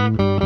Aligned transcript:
Es 0.00 0.39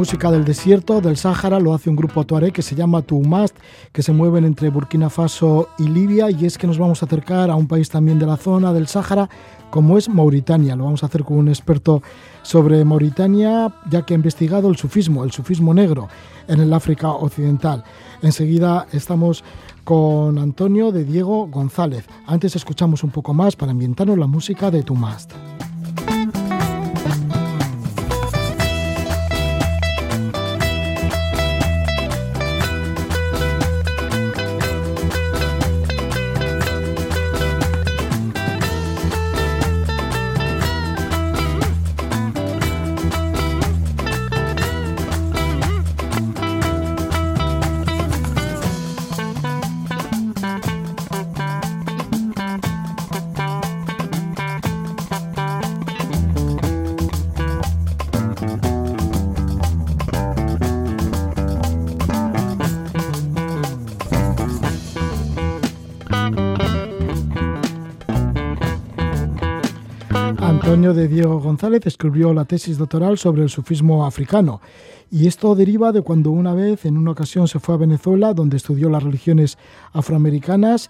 música 0.00 0.30
del 0.30 0.46
desierto, 0.46 1.02
del 1.02 1.18
Sáhara, 1.18 1.60
lo 1.60 1.74
hace 1.74 1.90
un 1.90 1.96
grupo 1.96 2.24
tuareg 2.24 2.54
que 2.54 2.62
se 2.62 2.74
llama 2.74 3.02
Tuumast, 3.02 3.54
que 3.92 4.02
se 4.02 4.14
mueven 4.14 4.46
entre 4.46 4.70
Burkina 4.70 5.10
Faso 5.10 5.68
y 5.78 5.82
Libia, 5.88 6.30
y 6.30 6.46
es 6.46 6.56
que 6.56 6.66
nos 6.66 6.78
vamos 6.78 7.02
a 7.02 7.04
acercar 7.04 7.50
a 7.50 7.54
un 7.54 7.66
país 7.66 7.90
también 7.90 8.18
de 8.18 8.24
la 8.24 8.38
zona 8.38 8.72
del 8.72 8.86
Sáhara, 8.86 9.28
como 9.68 9.98
es 9.98 10.08
Mauritania. 10.08 10.74
Lo 10.74 10.84
vamos 10.84 11.02
a 11.02 11.06
hacer 11.06 11.22
con 11.22 11.36
un 11.36 11.48
experto 11.48 12.02
sobre 12.40 12.82
Mauritania, 12.82 13.74
ya 13.90 14.00
que 14.06 14.14
ha 14.14 14.16
investigado 14.16 14.70
el 14.70 14.76
sufismo, 14.78 15.22
el 15.22 15.32
sufismo 15.32 15.74
negro 15.74 16.08
en 16.48 16.60
el 16.60 16.72
África 16.72 17.10
Occidental. 17.10 17.84
Enseguida 18.22 18.86
estamos 18.92 19.44
con 19.84 20.38
Antonio 20.38 20.92
de 20.92 21.04
Diego 21.04 21.46
González. 21.48 22.06
Antes 22.26 22.56
escuchamos 22.56 23.04
un 23.04 23.10
poco 23.10 23.34
más 23.34 23.54
para 23.54 23.72
ambientarnos 23.72 24.16
la 24.16 24.26
música 24.26 24.70
de 24.70 24.82
Tuumast. 24.82 25.32
De 70.70 71.08
Diego 71.08 71.40
González 71.40 71.84
escribió 71.84 72.32
la 72.32 72.44
tesis 72.44 72.78
doctoral 72.78 73.18
sobre 73.18 73.42
el 73.42 73.50
sufismo 73.50 74.06
africano. 74.06 74.60
Y 75.10 75.26
esto 75.26 75.56
deriva 75.56 75.90
de 75.90 76.02
cuando 76.02 76.30
una 76.30 76.54
vez, 76.54 76.84
en 76.84 76.96
una 76.96 77.10
ocasión, 77.10 77.48
se 77.48 77.58
fue 77.58 77.74
a 77.74 77.78
Venezuela, 77.78 78.34
donde 78.34 78.56
estudió 78.56 78.88
las 78.88 79.02
religiones 79.02 79.58
afroamericanas 79.92 80.88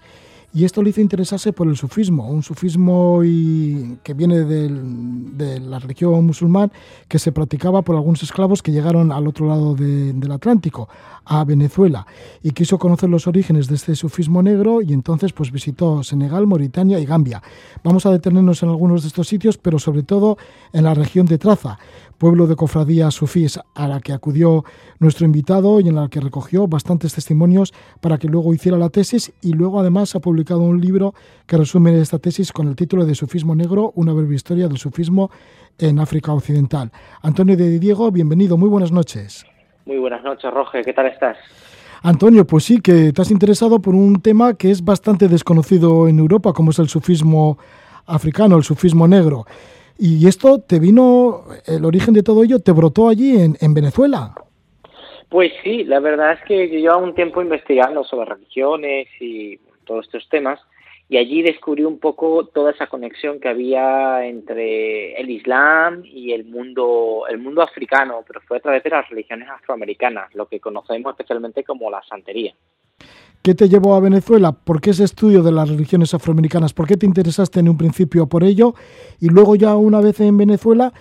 y 0.53 0.65
esto 0.65 0.83
le 0.83 0.89
hizo 0.89 1.01
interesarse 1.01 1.53
por 1.53 1.67
el 1.67 1.77
sufismo, 1.77 2.27
un 2.27 2.43
sufismo 2.43 3.21
que 3.21 4.13
viene 4.13 4.39
de 4.43 5.59
la 5.59 5.79
religión 5.79 6.25
musulmán 6.25 6.71
que 7.07 7.19
se 7.19 7.31
practicaba 7.31 7.81
por 7.81 7.95
algunos 7.95 8.21
esclavos 8.23 8.61
que 8.61 8.71
llegaron 8.71 9.11
al 9.11 9.27
otro 9.27 9.47
lado 9.47 9.75
del 9.75 10.31
Atlántico, 10.31 10.89
a 11.25 11.43
Venezuela, 11.45 12.05
y 12.43 12.51
quiso 12.51 12.77
conocer 12.77 13.09
los 13.09 13.27
orígenes 13.27 13.67
de 13.67 13.75
este 13.75 13.95
sufismo 13.95 14.41
negro 14.41 14.81
y 14.81 14.91
entonces 14.91 15.31
pues 15.31 15.51
visitó 15.51 16.03
Senegal, 16.03 16.47
Mauritania 16.47 16.99
y 16.99 17.05
Gambia. 17.05 17.41
Vamos 17.83 18.05
a 18.05 18.11
detenernos 18.11 18.61
en 18.63 18.69
algunos 18.69 19.03
de 19.03 19.07
estos 19.07 19.27
sitios, 19.27 19.57
pero 19.57 19.79
sobre 19.79 20.03
todo 20.03 20.37
en 20.73 20.83
la 20.83 20.93
región 20.93 21.25
de 21.27 21.37
Traza, 21.37 21.79
pueblo 22.21 22.45
de 22.45 22.55
cofradías 22.55 23.15
sufíes 23.15 23.59
a 23.73 23.87
la 23.87 23.99
que 23.99 24.13
acudió 24.13 24.63
nuestro 24.99 25.25
invitado 25.25 25.79
y 25.79 25.89
en 25.89 25.95
la 25.95 26.07
que 26.07 26.19
recogió 26.19 26.67
bastantes 26.67 27.15
testimonios 27.15 27.73
para 27.99 28.19
que 28.19 28.27
luego 28.27 28.53
hiciera 28.53 28.77
la 28.77 28.89
tesis 28.89 29.33
y 29.41 29.53
luego 29.53 29.79
además 29.79 30.13
ha 30.13 30.19
publicado 30.19 30.59
un 30.59 30.79
libro 30.79 31.15
que 31.47 31.57
resume 31.57 31.99
esta 31.99 32.19
tesis 32.19 32.51
con 32.51 32.67
el 32.67 32.75
título 32.75 33.05
de 33.07 33.15
Sufismo 33.15 33.55
Negro, 33.55 33.91
una 33.95 34.13
breve 34.13 34.35
historia 34.35 34.67
del 34.67 34.77
sufismo 34.77 35.31
en 35.79 35.97
África 35.97 36.31
Occidental. 36.31 36.91
Antonio 37.23 37.57
de 37.57 37.79
Diego, 37.79 38.11
bienvenido, 38.11 38.55
muy 38.55 38.69
buenas 38.69 38.91
noches. 38.91 39.43
Muy 39.87 39.97
buenas 39.97 40.23
noches, 40.23 40.53
Roge, 40.53 40.83
¿qué 40.83 40.93
tal 40.93 41.07
estás? 41.07 41.37
Antonio, 42.03 42.45
pues 42.45 42.65
sí, 42.65 42.81
que 42.81 43.13
te 43.13 43.21
has 43.23 43.31
interesado 43.31 43.81
por 43.81 43.95
un 43.95 44.21
tema 44.21 44.53
que 44.53 44.69
es 44.69 44.85
bastante 44.85 45.27
desconocido 45.27 46.07
en 46.07 46.19
Europa, 46.19 46.53
como 46.53 46.69
es 46.69 46.77
el 46.77 46.87
sufismo 46.87 47.57
africano, 48.05 48.57
el 48.57 48.63
sufismo 48.63 49.07
negro. 49.07 49.47
Y 50.03 50.27
esto 50.27 50.59
te 50.59 50.79
vino, 50.79 51.43
el 51.67 51.85
origen 51.85 52.15
de 52.15 52.23
todo 52.23 52.43
ello 52.43 52.57
te 52.57 52.71
brotó 52.71 53.07
allí 53.07 53.39
en, 53.39 53.55
en 53.61 53.75
Venezuela. 53.75 54.33
Pues 55.29 55.51
sí, 55.63 55.83
la 55.83 55.99
verdad 55.99 56.33
es 56.33 56.39
que 56.47 56.67
yo 56.71 56.79
llevo 56.79 57.03
un 57.05 57.13
tiempo 57.13 57.39
investigando 57.39 58.03
sobre 58.03 58.33
religiones 58.33 59.07
y 59.19 59.59
todos 59.85 60.07
estos 60.07 60.27
temas 60.29 60.59
y 61.07 61.17
allí 61.17 61.43
descubrí 61.43 61.83
un 61.83 61.99
poco 61.99 62.47
toda 62.47 62.71
esa 62.71 62.87
conexión 62.87 63.39
que 63.39 63.49
había 63.49 64.25
entre 64.25 65.13
el 65.21 65.29
Islam 65.29 66.03
y 66.03 66.31
el 66.31 66.45
mundo 66.45 67.25
el 67.29 67.37
mundo 67.37 67.61
africano, 67.61 68.23
pero 68.25 68.41
fue 68.41 68.57
a 68.57 68.61
través 68.61 68.81
de 68.81 68.89
las 68.89 69.07
religiones 69.07 69.49
afroamericanas, 69.49 70.33
lo 70.33 70.47
que 70.47 70.59
conocemos 70.59 71.11
especialmente 71.11 71.63
como 71.63 71.91
la 71.91 72.01
santería. 72.09 72.55
¿Qué 73.41 73.55
te 73.55 73.67
llevó 73.67 73.95
a 73.95 73.99
Venezuela? 73.99 74.51
¿Por 74.51 74.81
qué 74.81 74.91
ese 74.91 75.03
estudio 75.03 75.41
de 75.41 75.51
las 75.51 75.67
religiones 75.67 76.13
afroamericanas? 76.13 76.73
¿Por 76.73 76.87
qué 76.87 76.95
te 76.95 77.07
interesaste 77.07 77.59
en 77.59 77.69
un 77.69 77.77
principio 77.77 78.27
por 78.27 78.43
ello? 78.43 78.75
Y 79.19 79.29
luego 79.29 79.55
ya 79.55 79.75
una 79.75 79.99
vez 79.99 80.19
en 80.19 80.37
Venezuela, 80.37 80.93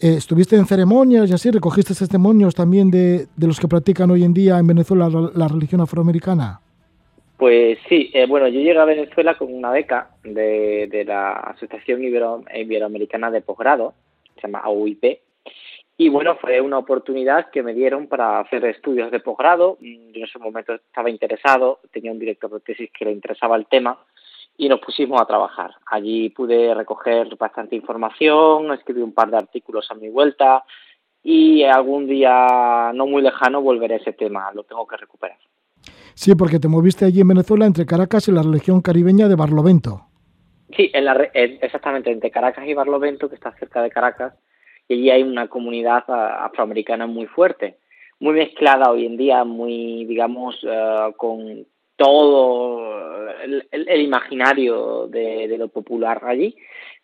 eh, 0.00 0.16
estuviste 0.18 0.56
en 0.56 0.66
ceremonias 0.66 1.30
y 1.30 1.32
así, 1.32 1.50
recogiste 1.50 1.94
testimonios 1.94 2.54
también 2.56 2.90
de, 2.90 3.26
de, 3.36 3.46
los 3.46 3.60
que 3.60 3.68
practican 3.68 4.10
hoy 4.10 4.24
en 4.24 4.34
día 4.34 4.58
en 4.58 4.66
Venezuela 4.66 5.08
la, 5.08 5.48
religión 5.48 5.80
afroamericana. 5.80 6.60
Pues 7.38 7.78
sí, 7.88 8.10
eh, 8.12 8.26
bueno, 8.26 8.48
yo 8.48 8.58
llegué 8.58 8.78
a 8.78 8.84
Venezuela 8.84 9.38
con 9.38 9.54
una 9.54 9.70
beca 9.70 10.10
de, 10.24 10.88
de 10.90 11.04
la 11.04 11.32
Asociación 11.32 12.02
Ibero, 12.02 12.42
Iberoamericana 12.52 13.30
de 13.30 13.42
Posgrado, 13.42 13.94
se 14.34 14.42
llama 14.42 14.58
AUIP, 14.64 15.20
y 15.98 16.08
bueno, 16.10 16.36
fue 16.36 16.60
una 16.60 16.78
oportunidad 16.78 17.50
que 17.50 17.62
me 17.62 17.72
dieron 17.72 18.06
para 18.06 18.40
hacer 18.40 18.64
estudios 18.66 19.10
de 19.10 19.20
posgrado. 19.20 19.78
Mm, 19.80 20.10
yo 20.12 20.18
en 20.18 20.24
ese 20.24 20.38
momento 20.38 20.74
estaba 20.74 21.08
interesado, 21.08 21.80
tenía 21.90 22.12
un 22.12 22.18
director 22.18 22.50
de 22.50 22.60
tesis 22.60 22.90
que 22.96 23.06
le 23.06 23.12
interesaba 23.12 23.56
el 23.56 23.66
tema 23.66 23.98
y 24.58 24.68
nos 24.68 24.80
pusimos 24.80 25.20
a 25.20 25.26
trabajar. 25.26 25.72
Allí 25.86 26.30
pude 26.30 26.74
recoger 26.74 27.36
bastante 27.36 27.76
información, 27.76 28.72
escribí 28.72 29.00
un 29.00 29.12
par 29.12 29.30
de 29.30 29.38
artículos 29.38 29.90
a 29.90 29.94
mi 29.94 30.08
vuelta 30.08 30.64
y 31.22 31.64
algún 31.64 32.06
día 32.06 32.92
no 32.94 33.06
muy 33.06 33.22
lejano 33.22 33.62
volveré 33.62 33.94
a 33.94 33.98
ese 33.98 34.12
tema, 34.12 34.50
lo 34.52 34.64
tengo 34.64 34.86
que 34.86 34.96
recuperar. 34.96 35.38
Sí, 36.14 36.34
porque 36.34 36.58
te 36.58 36.68
moviste 36.68 37.04
allí 37.04 37.20
en 37.20 37.28
Venezuela 37.28 37.66
entre 37.66 37.84
Caracas 37.84 38.28
y 38.28 38.32
la 38.32 38.42
región 38.42 38.80
caribeña 38.80 39.28
de 39.28 39.34
Barlovento. 39.34 40.06
Sí, 40.74 40.90
en 40.92 41.04
la, 41.04 41.14
exactamente, 41.34 42.10
entre 42.10 42.30
Caracas 42.30 42.66
y 42.66 42.74
Barlovento, 42.74 43.28
que 43.28 43.34
está 43.34 43.52
cerca 43.52 43.82
de 43.82 43.90
Caracas, 43.90 44.34
y 44.88 44.94
allí 44.94 45.10
hay 45.10 45.22
una 45.22 45.48
comunidad 45.48 46.04
afroamericana 46.08 47.06
muy 47.06 47.26
fuerte, 47.26 47.76
muy 48.20 48.34
mezclada 48.34 48.90
hoy 48.90 49.06
en 49.06 49.16
día, 49.16 49.44
muy, 49.44 50.04
digamos, 50.04 50.62
uh, 50.64 51.12
con 51.16 51.66
todo 51.96 53.30
el, 53.42 54.00
imaginario 54.00 55.08
de, 55.08 55.54
lo 55.58 55.68
popular 55.68 56.22
allí. 56.24 56.56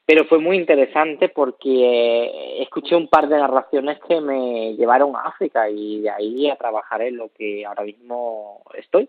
Pero 0.05 0.25
fue 0.25 0.39
muy 0.39 0.57
interesante 0.57 1.29
porque 1.29 2.61
escuché 2.61 2.97
un 2.97 3.09
par 3.09 3.29
de 3.29 3.39
narraciones 3.39 3.99
que 4.07 4.21
me 4.21 4.75
llevaron 4.75 5.15
a 5.15 5.21
África 5.21 5.71
y 5.71 6.01
de 6.01 6.11
ahí 6.11 6.51
a 6.51 6.57
trabajar 6.57 7.03
en 7.03 7.17
lo 7.17 7.31
que 7.33 7.65
ahora 7.65 7.85
mismo 7.85 8.63
estoy. 8.77 9.09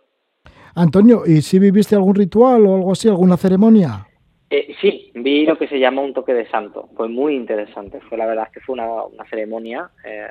Antonio, 0.76 1.24
¿y 1.26 1.42
si 1.42 1.60
viviste 1.60 1.96
algún 1.96 2.16
ritual 2.16 2.66
o 2.66 2.76
algo 2.76 2.92
así, 2.92 3.08
alguna 3.08 3.38
ceremonia? 3.38 4.08
Eh, 4.56 4.76
sí, 4.80 5.12
vi 5.16 5.48
lo 5.48 5.58
que 5.58 5.68
se 5.68 5.80
llama 5.80 6.04
un 6.04 6.14
toque 6.14 6.32
de 6.32 6.48
santo. 6.48 6.88
Fue 6.96 7.10
muy 7.10 7.34
interesante. 7.34 8.00
Fue 8.02 8.20
la 8.20 8.28
verdad 8.28 8.50
que 8.54 8.60
fue 8.60 8.74
una, 8.74 8.86
una 9.06 9.26
ceremonia 9.28 9.90
eh, 10.06 10.28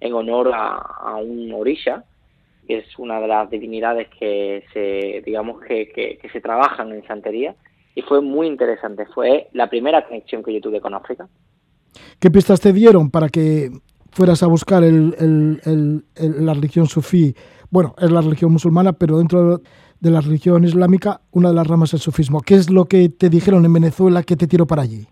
en 0.00 0.12
honor 0.12 0.50
a, 0.52 1.14
un 1.22 1.52
orisha, 1.52 2.02
que 2.66 2.78
es 2.78 2.98
una 2.98 3.20
de 3.20 3.28
las 3.28 3.48
divinidades 3.48 4.08
que 4.18 4.64
se, 4.72 5.22
digamos 5.24 5.62
que, 5.62 5.88
que, 5.88 6.28
se 6.32 6.40
trabajan 6.40 6.90
en 6.90 7.06
santería. 7.06 7.54
y 7.94 8.02
fue 8.02 8.20
muy 8.20 8.48
interesante. 8.48 9.06
Fue 9.14 9.46
la 9.52 9.70
primera 9.70 10.04
conexión 10.04 10.42
que 10.42 10.52
yo 10.52 10.60
tuve 10.60 10.80
con 10.80 10.94
África. 10.94 11.28
¿Qué 12.18 12.28
pistas 12.28 12.60
te 12.60 12.72
dieron 12.72 13.08
para 13.08 13.28
que 13.28 13.70
fueras 14.10 14.42
a 14.42 14.48
buscar 14.48 14.82
la 14.82 16.54
religión 16.54 16.88
sufí? 16.88 17.36
Bueno, 17.70 17.94
es 17.98 18.10
la 18.10 18.20
religión 18.20 18.50
musulmana, 18.50 18.94
pero 18.94 19.18
dentro 19.18 19.58
de 19.58 19.62
la 20.08 20.20
religión 20.20 20.64
islámica, 20.64 21.20
una 21.32 21.50
de 21.50 21.54
las 21.54 21.66
ramas 21.66 21.90
es 21.90 21.94
el 21.94 22.00
sufismo. 22.00 22.40
¿Qué 22.40 22.54
es 22.54 22.70
lo 22.70 22.86
que 22.86 23.10
te 23.10 23.28
dijeron 23.28 23.64
en 23.66 23.74
Venezuela 23.74 24.22
que 24.22 24.36
te 24.36 24.46
tiró 24.46 24.66
para 24.66 24.82
allí? 24.82 25.06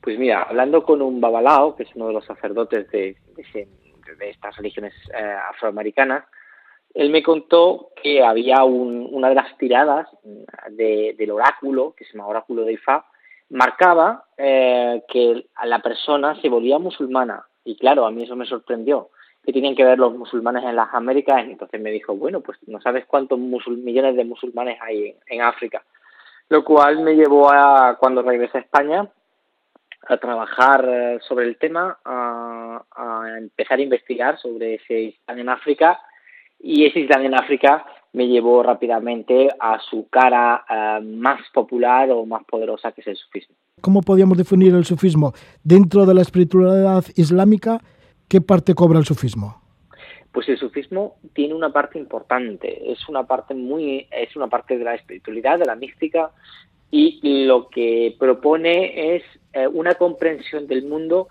Pues 0.00 0.18
mira, 0.18 0.44
hablando 0.44 0.84
con 0.84 1.02
un 1.02 1.20
babalao, 1.20 1.76
que 1.76 1.82
es 1.82 1.90
uno 1.94 2.06
de 2.06 2.14
los 2.14 2.24
sacerdotes 2.24 2.88
de, 2.90 3.16
estas 4.20 4.56
religiones 4.56 4.94
eh, 5.12 5.36
afroamericanas, 5.50 6.24
él 6.94 7.10
me 7.10 7.22
contó 7.22 7.90
que 8.02 8.24
había 8.24 8.64
una 8.64 9.28
de 9.28 9.34
las 9.34 9.58
tiradas 9.58 10.08
del 10.70 11.30
oráculo, 11.30 11.94
que 11.94 12.06
se 12.06 12.12
llama 12.12 12.28
oráculo 12.28 12.64
de 12.64 12.72
Ifá, 12.72 13.04
marcaba 13.50 14.24
eh, 14.38 15.02
que 15.08 15.46
la 15.64 15.80
persona 15.80 16.40
se 16.40 16.48
volvía 16.48 16.78
musulmana. 16.78 17.44
Y 17.64 17.76
claro, 17.76 18.06
a 18.06 18.10
mí 18.10 18.22
eso 18.22 18.36
me 18.36 18.46
sorprendió, 18.46 19.10
que 19.46 19.52
tenían 19.52 19.76
que 19.76 19.84
ver 19.84 19.96
los 19.96 20.12
musulmanes 20.16 20.64
en 20.64 20.74
las 20.74 20.92
Américas. 20.92 21.44
Entonces 21.44 21.80
me 21.80 21.92
dijo, 21.92 22.16
bueno, 22.16 22.40
pues 22.40 22.58
no 22.66 22.80
sabes 22.80 23.06
cuántos 23.06 23.38
millones 23.38 24.16
de 24.16 24.24
musulmanes 24.24 24.76
hay 24.82 25.14
en, 25.28 25.40
África. 25.40 25.84
Lo 26.48 26.64
cual 26.64 27.00
me 27.00 27.14
llevó 27.14 27.48
a, 27.50 27.96
cuando 27.96 28.22
regresé 28.22 28.58
a 28.58 28.62
España, 28.62 29.08
a 30.08 30.16
trabajar 30.16 30.84
eh, 30.88 31.18
sobre 31.28 31.46
el 31.46 31.58
tema, 31.58 31.96
a, 32.04 32.82
empezar 33.38 33.78
a 33.78 33.82
investigar 33.82 34.36
sobre 34.38 34.80
si 34.86 35.16
están 35.20 35.38
en 35.38 35.48
África 35.48 36.00
y 36.58 36.86
ese 36.86 37.00
Islam 37.00 37.26
en 37.26 37.34
África 37.34 37.84
me 38.14 38.26
llevó 38.26 38.62
rápidamente 38.62 39.48
a 39.60 39.78
su 39.78 40.08
cara 40.08 40.64
eh, 40.68 41.00
más 41.04 41.40
popular 41.52 42.10
o 42.10 42.26
más 42.26 42.42
poderosa 42.44 42.90
que 42.92 43.02
es 43.02 43.06
el 43.06 43.16
sufismo. 43.16 43.54
¿Cómo 43.80 44.00
podríamos 44.00 44.38
definir 44.38 44.74
el 44.74 44.84
sufismo? 44.84 45.32
Dentro 45.62 46.06
de 46.06 46.14
la 46.14 46.22
espiritualidad 46.22 47.04
islámica, 47.14 47.80
¿qué 48.28 48.40
parte 48.40 48.74
cobra 48.74 48.98
el 48.98 49.04
sufismo? 49.04 49.62
Pues 50.32 50.48
el 50.48 50.58
sufismo 50.58 51.16
tiene 51.32 51.54
una 51.54 51.72
parte 51.72 51.98
importante, 51.98 52.92
es 52.92 53.08
una 53.08 53.26
parte 53.26 53.54
muy, 53.54 54.06
es 54.10 54.36
una 54.36 54.48
parte 54.48 54.76
de 54.76 54.84
la 54.84 54.94
espiritualidad, 54.94 55.58
de 55.58 55.64
la 55.64 55.76
mística, 55.76 56.30
y 56.90 57.44
lo 57.46 57.68
que 57.68 58.14
propone 58.18 59.16
es 59.16 59.22
eh, 59.52 59.66
una 59.66 59.94
comprensión 59.94 60.66
del 60.66 60.84
mundo 60.84 61.28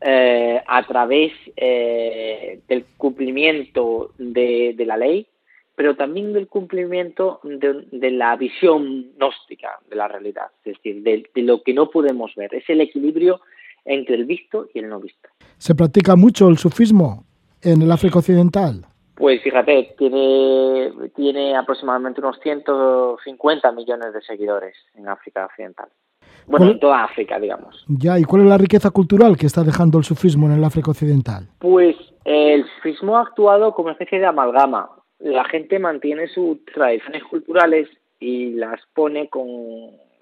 eh, 0.00 0.62
a 0.64 0.86
través 0.86 1.32
eh, 1.56 2.60
del 2.68 2.84
cumplimiento 2.96 4.12
de, 4.18 4.74
la 4.86 4.96
ley, 4.96 5.26
pero 5.74 5.96
también 5.96 6.32
del 6.32 6.46
cumplimiento 6.46 7.40
de, 7.42 8.10
la 8.12 8.36
visión 8.36 9.12
gnóstica 9.16 9.78
de 9.88 9.96
la 9.96 10.06
realidad, 10.06 10.50
es 10.64 10.74
decir, 10.74 11.02
de, 11.02 11.42
lo 11.42 11.62
que 11.62 11.74
no 11.74 11.90
podemos 11.90 12.34
ver. 12.36 12.54
Es 12.54 12.68
el 12.70 12.80
equilibrio 12.80 13.40
entre 13.84 14.14
el 14.14 14.24
visto 14.24 14.68
y 14.72 14.78
el 14.78 14.88
no 14.88 15.00
visto. 15.00 15.28
¿Se 15.58 15.74
practica 15.74 16.16
mucho 16.16 16.48
el 16.48 16.56
sufismo 16.56 17.24
en 17.62 17.82
el 17.82 17.90
África 17.90 18.20
Occidental? 18.20 18.86
Pues 19.16 19.42
fíjate, 19.42 19.94
tiene, 19.98 20.92
tiene 21.16 21.56
aproximadamente 21.56 22.20
unos 22.20 22.38
150 22.40 23.72
millones 23.72 24.12
de 24.14 24.22
seguidores 24.22 24.76
en 24.94 25.08
África 25.08 25.46
Occidental. 25.46 25.88
Bueno, 26.46 26.66
en 26.70 26.80
toda 26.80 27.04
África, 27.04 27.38
digamos. 27.40 27.84
Ya, 27.88 28.18
¿y 28.18 28.24
cuál 28.24 28.42
es 28.42 28.48
la 28.48 28.58
riqueza 28.58 28.90
cultural 28.90 29.36
que 29.36 29.46
está 29.46 29.64
dejando 29.64 29.98
el 29.98 30.04
sufismo 30.04 30.46
en 30.46 30.52
el 30.52 30.64
África 30.64 30.92
Occidental? 30.92 31.48
Pues 31.58 31.96
el 32.24 32.64
sufismo 32.76 33.16
ha 33.16 33.22
actuado 33.22 33.74
como 33.74 33.86
una 33.86 33.92
especie 33.92 34.20
de 34.20 34.26
amalgama. 34.26 34.88
La 35.18 35.44
gente 35.44 35.78
mantiene 35.80 36.28
sus 36.28 36.64
tradiciones 36.66 37.24
culturales 37.24 37.88
y 38.20 38.52
las 38.52 38.80
pone 38.94 39.28
con. 39.28 39.46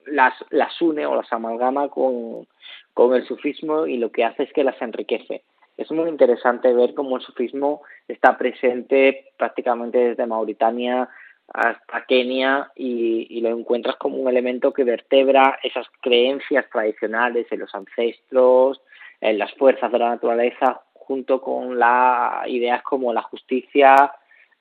las, 0.06 0.32
las 0.50 0.80
une 0.80 1.04
o 1.04 1.14
las 1.14 1.30
amalgama 1.32 1.88
con, 1.88 2.46
con 2.96 3.14
el 3.14 3.26
sufismo 3.26 3.86
y 3.86 3.98
lo 3.98 4.10
que 4.10 4.24
hace 4.24 4.44
es 4.44 4.52
que 4.54 4.64
las 4.64 4.80
enriquece. 4.80 5.42
Es 5.76 5.92
muy 5.92 6.08
interesante 6.08 6.72
ver 6.72 6.94
cómo 6.94 7.16
el 7.16 7.22
sufismo 7.22 7.82
está 8.08 8.38
presente 8.38 9.32
prácticamente 9.36 9.98
desde 9.98 10.24
Mauritania 10.24 11.06
hasta 11.52 12.06
Kenia 12.08 12.72
y, 12.74 13.38
lo 13.42 13.50
encuentras 13.50 13.96
como 13.96 14.16
un 14.16 14.28
elemento 14.28 14.72
que 14.72 14.84
vertebra 14.84 15.58
esas 15.62 15.86
creencias 16.00 16.64
tradicionales 16.72 17.46
en 17.50 17.60
los 17.60 17.74
ancestros, 17.74 18.80
en 19.20 19.36
las 19.36 19.52
fuerzas 19.56 19.92
de 19.92 19.98
la 19.98 20.08
naturaleza, 20.08 20.80
junto 20.94 21.42
con 21.42 21.78
las 21.78 22.48
ideas 22.48 22.82
como 22.82 23.12
la 23.12 23.22
justicia, 23.22 24.10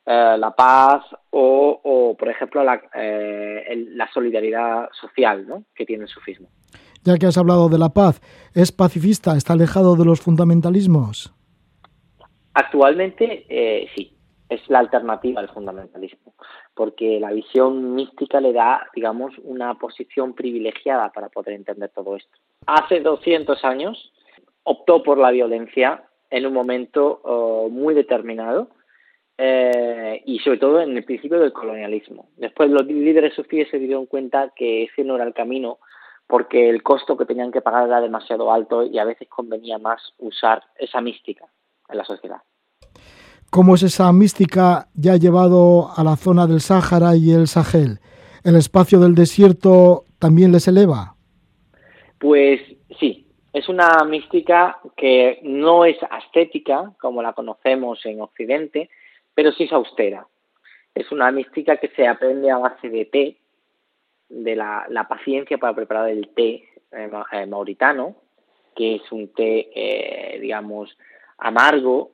eh, 0.05 0.35
la 0.37 0.51
paz 0.51 1.05
o, 1.29 2.17
por 2.19 2.27
ejemplo, 2.27 2.65
la, 2.65 2.81
eh, 2.93 3.85
la 3.91 4.11
solidaridad 4.11 4.89
social 4.91 5.47
¿no? 5.47 5.63
que 5.73 5.85
tiene 5.85 6.03
el 6.03 6.09
sufismo. 6.09 6.49
Ya 7.05 7.19
que 7.19 7.27
has 7.27 7.37
hablado 7.37 7.69
de 7.69 7.77
la 7.77 7.89
paz, 7.89 8.19
¿es 8.55 8.71
pacifista? 8.71 9.37
¿Está 9.37 9.53
alejado 9.53 9.95
de 9.95 10.05
los 10.05 10.21
fundamentalismos? 10.21 11.31
Actualmente 12.55 13.45
eh, 13.47 13.87
sí, 13.95 14.17
es 14.49 14.67
la 14.69 14.79
alternativa 14.79 15.39
al 15.39 15.49
fundamentalismo, 15.49 16.33
porque 16.73 17.19
la 17.19 17.31
visión 17.31 17.93
mística 17.93 18.41
le 18.41 18.53
da, 18.53 18.87
digamos, 18.95 19.33
una 19.43 19.75
posición 19.75 20.33
privilegiada 20.33 21.11
para 21.11 21.29
poder 21.29 21.53
entender 21.53 21.91
todo 21.93 22.15
esto. 22.15 22.39
Hace 22.65 23.01
200 23.01 23.63
años 23.63 24.11
optó 24.63 25.03
por 25.03 25.19
la 25.19 25.29
violencia 25.29 26.05
en 26.31 26.47
un 26.47 26.53
momento 26.53 27.21
oh, 27.23 27.69
muy 27.69 27.93
determinado 27.93 28.69
eh, 29.37 30.23
y 30.25 30.39
sobre 30.39 30.57
todo 30.57 30.81
en 30.81 30.97
el 30.97 31.03
principio 31.03 31.39
del 31.39 31.53
colonialismo. 31.53 32.29
Después 32.37 32.71
los 32.71 32.87
líderes 32.87 33.35
sufíes 33.35 33.69
se 33.69 33.77
dieron 33.77 34.07
cuenta 34.07 34.51
que 34.55 34.85
ese 34.85 35.03
no 35.03 35.17
era 35.17 35.25
el 35.25 35.35
camino 35.35 35.77
porque 36.27 36.69
el 36.69 36.81
costo 36.83 37.17
que 37.17 37.25
tenían 37.25 37.51
que 37.51 37.61
pagar 37.61 37.87
era 37.87 38.01
demasiado 38.01 38.51
alto 38.51 38.83
y 38.83 38.97
a 38.97 39.05
veces 39.05 39.27
convenía 39.29 39.77
más 39.77 40.01
usar 40.17 40.63
esa 40.77 41.01
mística 41.01 41.45
en 41.89 41.97
la 41.97 42.05
sociedad. 42.05 42.41
¿Cómo 43.51 43.75
es 43.75 43.83
esa 43.83 44.11
mística 44.11 44.87
ya 44.95 45.15
llevado 45.15 45.89
a 45.95 46.03
la 46.03 46.15
zona 46.15 46.47
del 46.47 46.61
Sáhara 46.61 47.15
y 47.15 47.31
el 47.31 47.47
Sahel? 47.47 47.99
¿El 48.43 48.55
espacio 48.55 48.99
del 48.99 49.15
desierto 49.15 50.05
también 50.19 50.51
les 50.51 50.67
eleva? 50.67 51.15
Pues 52.19 52.59
sí, 52.99 53.27
es 53.53 53.69
una 53.69 54.03
mística 54.03 54.79
que 54.97 55.39
no 55.43 55.85
es 55.85 55.97
ascética 56.09 56.91
como 56.99 57.21
la 57.21 57.33
conocemos 57.33 58.05
en 58.05 58.19
Occidente, 58.21 58.89
pero 59.33 59.51
sí 59.51 59.63
es 59.63 59.71
austera. 59.71 60.27
Es 60.93 61.11
una 61.11 61.31
mística 61.31 61.77
que 61.77 61.89
se 61.89 62.07
aprende 62.07 62.51
a 62.51 62.57
base 62.57 62.89
de 62.89 63.05
té, 63.05 63.37
de 64.29 64.55
la, 64.55 65.05
paciencia 65.07 65.57
para 65.57 65.75
preparar 65.75 66.09
el 66.09 66.29
té 66.29 66.63
eh, 66.91 67.09
eh, 67.31 67.45
mauritano, 67.45 68.15
que 68.75 68.95
es 68.95 69.11
un 69.11 69.33
té, 69.33 69.69
eh, 69.73 70.39
digamos, 70.39 70.97
amargo, 71.37 72.11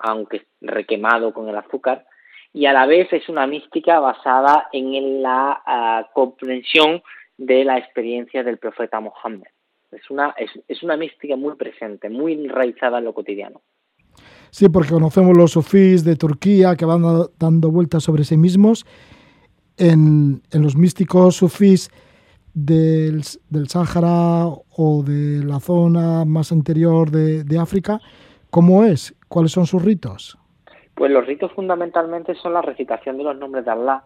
aunque 0.00 0.46
requemado 0.60 1.32
con 1.32 1.48
el 1.48 1.56
azúcar, 1.56 2.04
y 2.52 2.66
a 2.66 2.72
la 2.72 2.86
vez 2.86 3.12
es 3.12 3.28
una 3.28 3.46
mística 3.46 4.00
basada 4.00 4.68
en 4.72 5.22
la 5.22 5.62
ah, 5.64 6.08
comprensión 6.12 7.02
de 7.38 7.64
la 7.64 7.78
experiencia 7.78 8.42
del 8.42 8.58
profeta 8.58 9.00
Mohammed. 9.00 9.46
Es 9.92 10.10
una, 10.10 10.34
es, 10.36 10.82
una 10.82 10.96
mística 10.96 11.36
muy 11.36 11.56
presente, 11.56 12.08
muy 12.08 12.34
enraizada 12.34 12.98
en 12.98 13.04
lo 13.04 13.14
cotidiano. 13.14 13.60
Sí, 14.50 14.68
porque 14.68 14.90
conocemos 14.90 15.36
los 15.36 15.52
sufís 15.52 16.04
de 16.04 16.16
Turquía 16.16 16.76
que 16.76 16.84
van 16.84 17.02
dando 17.38 17.70
vueltas 17.70 18.04
sobre 18.04 18.24
sí 18.24 18.36
mismos. 18.36 18.84
En, 19.80 20.42
los 20.52 20.76
místicos 20.76 21.36
sufís 21.36 21.90
del, 22.54 23.22
del 23.48 23.68
Sáhara 23.68 24.46
o 24.76 25.02
de 25.02 25.42
la 25.44 25.58
zona 25.58 26.24
más 26.24 26.52
anterior 26.52 27.10
de, 27.10 27.44
de 27.44 27.58
África, 27.58 27.98
¿cómo 28.50 28.84
es? 28.84 29.16
¿Cuáles 29.28 29.52
son 29.52 29.66
sus 29.66 29.82
ritos? 29.82 30.38
Pues 30.94 31.10
los 31.10 31.26
ritos 31.26 31.50
fundamentalmente 31.52 32.34
son 32.34 32.52
la 32.52 32.60
recitación 32.60 33.16
de 33.16 33.24
los 33.24 33.36
nombres 33.38 33.64
de 33.64 33.70
Allah, 33.70 34.04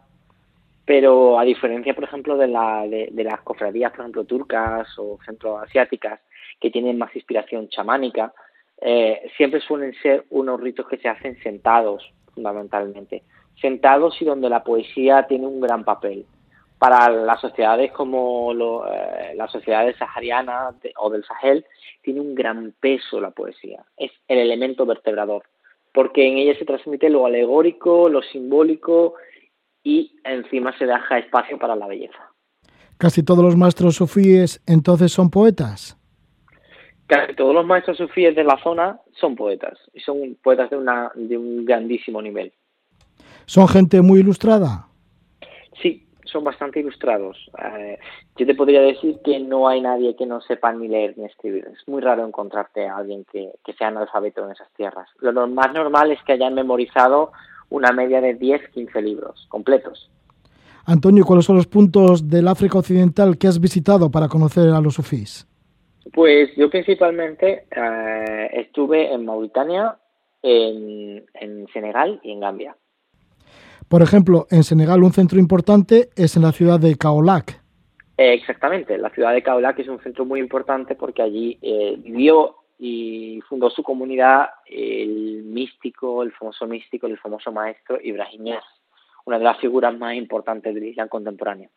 pero 0.85 1.38
a 1.38 1.45
diferencia, 1.45 1.95
por 1.95 2.04
ejemplo, 2.04 2.37
de, 2.37 2.47
la, 2.47 2.87
de, 2.87 3.25
las 3.25 3.40
cofradías, 3.40 3.90
por 3.90 4.00
ejemplo, 4.00 4.25
turcas 4.25 4.88
o 4.99 5.19
centroasiáticas, 5.25 6.21
que 6.61 6.71
tienen 6.71 6.99
más 6.99 7.14
inspiración 7.16 7.69
chamánica, 7.69 8.33
eh, 8.81 9.28
siempre 9.37 9.61
suelen 9.61 9.95
ser 10.02 10.25
unos 10.31 10.61
ritos 10.61 10.87
que 10.87 10.99
se 10.99 11.09
hacen 11.09 11.37
sentados, 11.43 12.04
fundamentalmente. 12.35 13.23
Sentados 13.61 14.21
y 14.21 14.25
donde 14.25 14.49
la 14.49 14.65
poesía 14.65 15.27
tiene 15.27 15.47
un 15.47 15.61
gran 15.61 15.85
papel. 15.85 16.27
Para 16.79 17.09
las 17.09 17.41
sociedades 17.41 17.93
como 17.93 18.53
eh, 18.53 19.35
las 19.37 19.51
sociedades 19.51 19.97
saharianas 19.97 20.75
o 20.97 21.11
del 21.11 21.25
Sahel, 21.25 21.65
tiene 22.03 22.21
un 22.21 22.35
gran 22.35 22.75
peso 22.79 23.21
la 23.21 23.31
poesía. 23.31 23.85
Es 23.97 24.11
el 24.29 24.39
elemento 24.39 24.85
vertebrador 24.85 25.45
porque 25.95 26.27
en 26.27 26.39
ella 26.39 26.59
se 26.59 26.65
transmite 26.65 27.09
lo 27.09 27.25
alegórico, 27.25 28.09
lo 28.09 28.21
simbólico 28.21 29.15
y 29.85 30.17
encima 30.25 30.77
se 30.77 30.87
deja 30.87 31.19
espacio 31.19 31.57
para 31.57 31.77
la 31.77 31.87
belleza. 31.87 32.19
Casi 32.99 33.23
todos 33.23 33.45
los 33.45 33.57
maestros 33.57 33.95
sufíes 33.95 34.61
entonces 34.67 35.13
son 35.13 35.31
poetas. 35.31 35.97
Casi 37.07 37.35
todos 37.35 37.55
los 37.55 37.65
maestros 37.65 37.97
sufíes 37.97 38.35
de 38.35 38.43
la 38.43 38.59
zona 38.63 38.99
son 39.21 39.37
poetas 39.37 39.79
y 39.93 40.01
son 40.01 40.37
poetas 40.43 40.69
de, 40.71 40.77
una, 40.77 41.13
de 41.15 41.39
un 41.39 41.65
grandísimo 41.65 42.21
nivel. 42.21 42.53
¿Son 43.47 43.69
gente 43.69 44.03
muy 44.03 44.21
ilustrada? 44.21 44.89
Sí, 45.81 46.07
son 46.25 46.45
bastante 46.45 46.81
ilustrados. 46.81 47.51
Eh, 47.63 47.99
yo 48.37 48.47
te 48.47 48.55
podría 48.55 48.81
decir 48.81 49.19
que 49.25 49.39
no 49.39 49.69
hay 49.69 49.81
nadie 49.81 50.17
que 50.17 50.27
no 50.27 50.41
sepa 50.41 50.73
ni 50.73 50.89
leer 50.89 51.17
ni 51.17 51.25
escribir. 51.25 51.69
Es 51.73 51.87
muy 51.87 52.01
raro 52.01 52.27
encontrarte 52.27 52.87
a 52.87 52.97
alguien 52.97 53.25
que, 53.31 53.53
sea 53.79 53.89
analfabeto 53.89 54.45
en 54.45 54.53
esas 54.53 54.71
tierras. 54.73 55.09
Lo 55.21 55.33
más 55.47 55.73
normal 55.73 56.13
es 56.13 56.23
que 56.25 56.33
hayan 56.33 56.55
memorizado 56.55 57.33
una 57.71 57.93
media 57.93 58.21
de 58.21 58.35
10, 58.35 58.69
15 58.71 59.03
libros 59.03 59.47
completos. 59.49 60.11
Antonio, 60.87 61.25
¿cuáles 61.25 61.47
son 61.47 61.57
los 61.57 61.67
puntos 61.67 62.29
del 62.29 62.47
África 62.47 62.79
Occidental 62.79 63.39
que 63.39 63.47
has 63.47 63.59
visitado 63.59 64.11
para 64.11 64.29
conocer 64.29 64.69
a 64.69 64.81
los 64.81 64.95
sufís? 64.95 65.47
Pues 66.13 66.51
yo 66.57 66.69
principalmente 66.69 67.67
eh, 67.75 68.51
estuve 68.53 69.13
en 69.13 69.25
Mauritania, 69.25 69.97
en, 70.43 71.25
Senegal 71.73 72.21
y 72.23 72.33
en 72.33 72.41
Gambia. 72.41 72.77
Por 73.88 74.03
ejemplo, 74.03 74.47
en 74.50 74.64
Senegal 74.64 75.03
un 75.03 75.12
centro 75.12 75.38
importante 75.38 76.09
es 76.17 76.37
en 76.37 76.43
la 76.43 76.53
ciudad 76.53 76.81
de 76.81 76.97
Kaolac. 76.97 77.61
exactamente, 78.17 78.99
la 78.99 79.11
ciudad 79.11 79.33
de 79.33 79.43
Kaolac 79.43 79.79
es 79.79 79.88
un 79.88 80.00
centro 80.00 80.25
muy 80.25 80.41
importante 80.41 80.95
porque 80.95 81.23
allí 81.23 81.59
eh, 81.62 81.97
vivió 81.99 82.57
y 82.79 83.41
fundó 83.49 83.71
su 83.71 83.83
comunidad 83.83 84.49
el 84.67 85.45
místico, 85.45 86.23
el 86.23 86.33
famoso 86.33 86.67
místico, 86.67 87.07
el 87.07 87.19
famoso 87.19 87.53
maestro 87.53 87.99
Ibrahim 88.03 88.55
una 89.26 89.38
de 89.38 89.45
las 89.45 89.59
figuras 89.59 89.97
más 89.97 90.14
importantes 90.17 90.75
del 90.75 90.85
Islam 90.85 91.09
contemporáneo. 91.09 91.71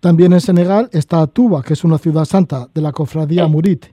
También 0.00 0.32
en 0.32 0.40
Senegal 0.40 0.88
está 0.92 1.26
Tuba, 1.26 1.62
que 1.62 1.74
es 1.74 1.84
una 1.84 1.98
ciudad 1.98 2.24
santa 2.24 2.66
de 2.74 2.80
la 2.80 2.90
cofradía 2.90 3.46
Murit. 3.46 3.86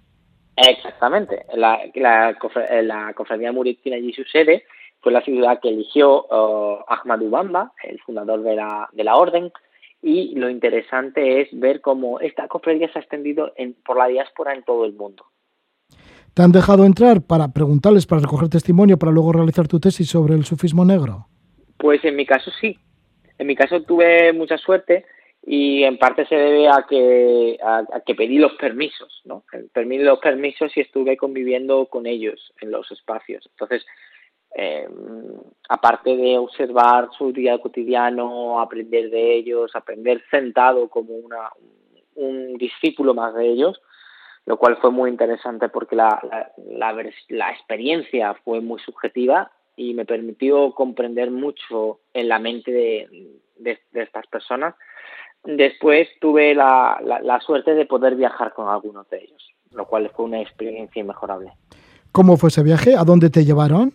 Exactamente. 0.55 1.45
La, 1.53 1.79
la, 1.95 2.37
la 2.81 3.13
cofradía 3.13 3.51
Murit 3.51 3.81
tiene 3.81 3.97
allí 3.97 4.13
su 4.13 4.23
sede. 4.23 4.63
Fue 5.01 5.11
la 5.11 5.21
ciudad 5.21 5.59
que 5.61 5.69
eligió 5.69 6.25
uh, 6.25 6.83
Ahmadu 6.87 7.29
Bamba, 7.29 7.71
el 7.83 7.99
fundador 8.01 8.41
de 8.41 8.55
la, 8.55 8.89
de 8.91 9.03
la 9.03 9.15
orden. 9.15 9.51
Y 10.01 10.35
lo 10.35 10.49
interesante 10.49 11.41
es 11.41 11.49
ver 11.51 11.81
cómo 11.81 12.19
esta 12.19 12.47
cofradía 12.47 12.91
se 12.91 12.99
ha 12.99 13.01
extendido 13.01 13.51
en, 13.55 13.73
por 13.85 13.97
la 13.97 14.07
diáspora 14.07 14.53
en 14.53 14.63
todo 14.63 14.85
el 14.85 14.93
mundo. 14.93 15.25
¿Te 16.33 16.43
han 16.43 16.51
dejado 16.51 16.85
entrar 16.85 17.21
para 17.21 17.47
preguntarles, 17.47 18.05
para 18.05 18.21
recoger 18.21 18.49
testimonio, 18.49 18.97
para 18.97 19.11
luego 19.11 19.31
realizar 19.31 19.67
tu 19.67 19.79
tesis 19.79 20.07
sobre 20.07 20.35
el 20.35 20.45
sufismo 20.45 20.85
negro? 20.85 21.27
Pues 21.77 22.03
en 22.05 22.15
mi 22.15 22.25
caso 22.25 22.51
sí. 22.61 22.77
En 23.39 23.47
mi 23.47 23.55
caso 23.55 23.81
tuve 23.81 24.33
mucha 24.33 24.57
suerte 24.57 25.05
y 25.43 25.83
en 25.83 25.97
parte 25.97 26.27
se 26.27 26.35
debe 26.35 26.67
a 26.67 26.85
que, 26.87 27.57
a, 27.63 28.01
que 28.05 28.13
pedí 28.13 28.37
los 28.37 28.53
permisos, 28.53 29.21
¿no? 29.25 29.45
Pedí 29.73 29.97
los 29.99 30.19
permisos 30.19 30.75
y 30.75 30.81
estuve 30.81 31.17
conviviendo 31.17 31.85
con 31.87 32.05
ellos 32.05 32.53
en 32.61 32.69
los 32.69 32.91
espacios. 32.91 33.47
Entonces, 33.51 33.85
eh, 34.59 34.89
aparte 35.69 36.17
de 36.17 36.35
observar 36.39 37.09
su 37.15 37.31
día 37.31 37.59
cotidiano, 37.59 38.59
aprender 38.59 39.11
de 39.11 39.35
ellos, 39.35 39.75
aprender 39.75 40.23
sentado 40.31 40.89
como 40.89 41.13
una, 41.13 41.51
un 42.15 42.57
discípulo 42.57 43.13
más 43.13 43.35
de 43.35 43.47
ellos, 43.47 43.79
lo 44.47 44.57
cual 44.57 44.77
fue 44.77 44.89
muy 44.89 45.11
interesante 45.11 45.69
porque 45.69 45.95
la, 45.95 46.19
la, 46.71 46.95
la 47.29 47.51
experiencia 47.51 48.33
fue 48.43 48.59
muy 48.59 48.79
subjetiva 48.79 49.51
y 49.75 49.93
me 49.93 50.05
permitió 50.05 50.73
comprender 50.73 51.29
mucho 51.29 51.99
en 52.15 52.27
la 52.27 52.39
mente 52.39 52.71
de, 52.71 53.29
de, 53.59 53.79
estas 53.93 54.25
personas. 54.25 54.73
Después 55.43 56.07
tuve 56.19 56.55
la, 56.55 56.99
la, 57.21 57.39
suerte 57.41 57.75
de 57.75 57.85
poder 57.85 58.15
viajar 58.15 58.55
con 58.55 58.69
algunos 58.69 59.07
de 59.11 59.19
ellos, 59.19 59.53
lo 59.71 59.85
cual 59.85 60.09
fue 60.15 60.25
una 60.25 60.41
experiencia 60.41 60.99
inmejorable. 60.99 61.51
¿Cómo 62.11 62.37
fue 62.37 62.49
ese 62.49 62.63
viaje? 62.63 62.95
¿A 62.95 63.03
dónde 63.03 63.29
te 63.29 63.45
llevaron? 63.45 63.93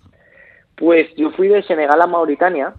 Pues 0.83 1.15
yo 1.15 1.31
fui 1.31 1.47
de 1.47 1.63
Senegal 1.63 2.03
a 2.03 2.09
Mauritania, 2.09 2.75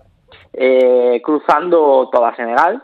eh, 0.52 1.22
cruzando 1.24 2.10
toda 2.12 2.36
Senegal 2.36 2.84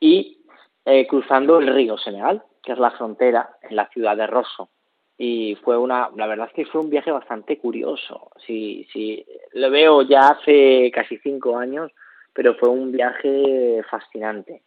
y 0.00 0.46
eh, 0.82 1.06
cruzando 1.06 1.58
el 1.58 1.66
río 1.66 1.98
Senegal, 1.98 2.42
que 2.62 2.72
es 2.72 2.78
la 2.78 2.90
frontera 2.92 3.50
en 3.68 3.76
la 3.76 3.86
ciudad 3.90 4.16
de 4.16 4.26
Rosso 4.26 4.70
y 5.18 5.56
fue 5.62 5.76
una, 5.76 6.08
la 6.16 6.26
verdad 6.26 6.46
es 6.46 6.54
que 6.54 6.64
fue 6.64 6.80
un 6.80 6.88
viaje 6.88 7.10
bastante 7.10 7.58
curioso. 7.58 8.30
Sí, 8.46 8.86
sí, 8.94 9.26
lo 9.52 9.70
veo 9.70 10.00
ya 10.00 10.28
hace 10.28 10.90
casi 10.90 11.18
cinco 11.18 11.58
años, 11.58 11.92
pero 12.32 12.54
fue 12.54 12.70
un 12.70 12.92
viaje 12.92 13.82
fascinante. 13.90 14.62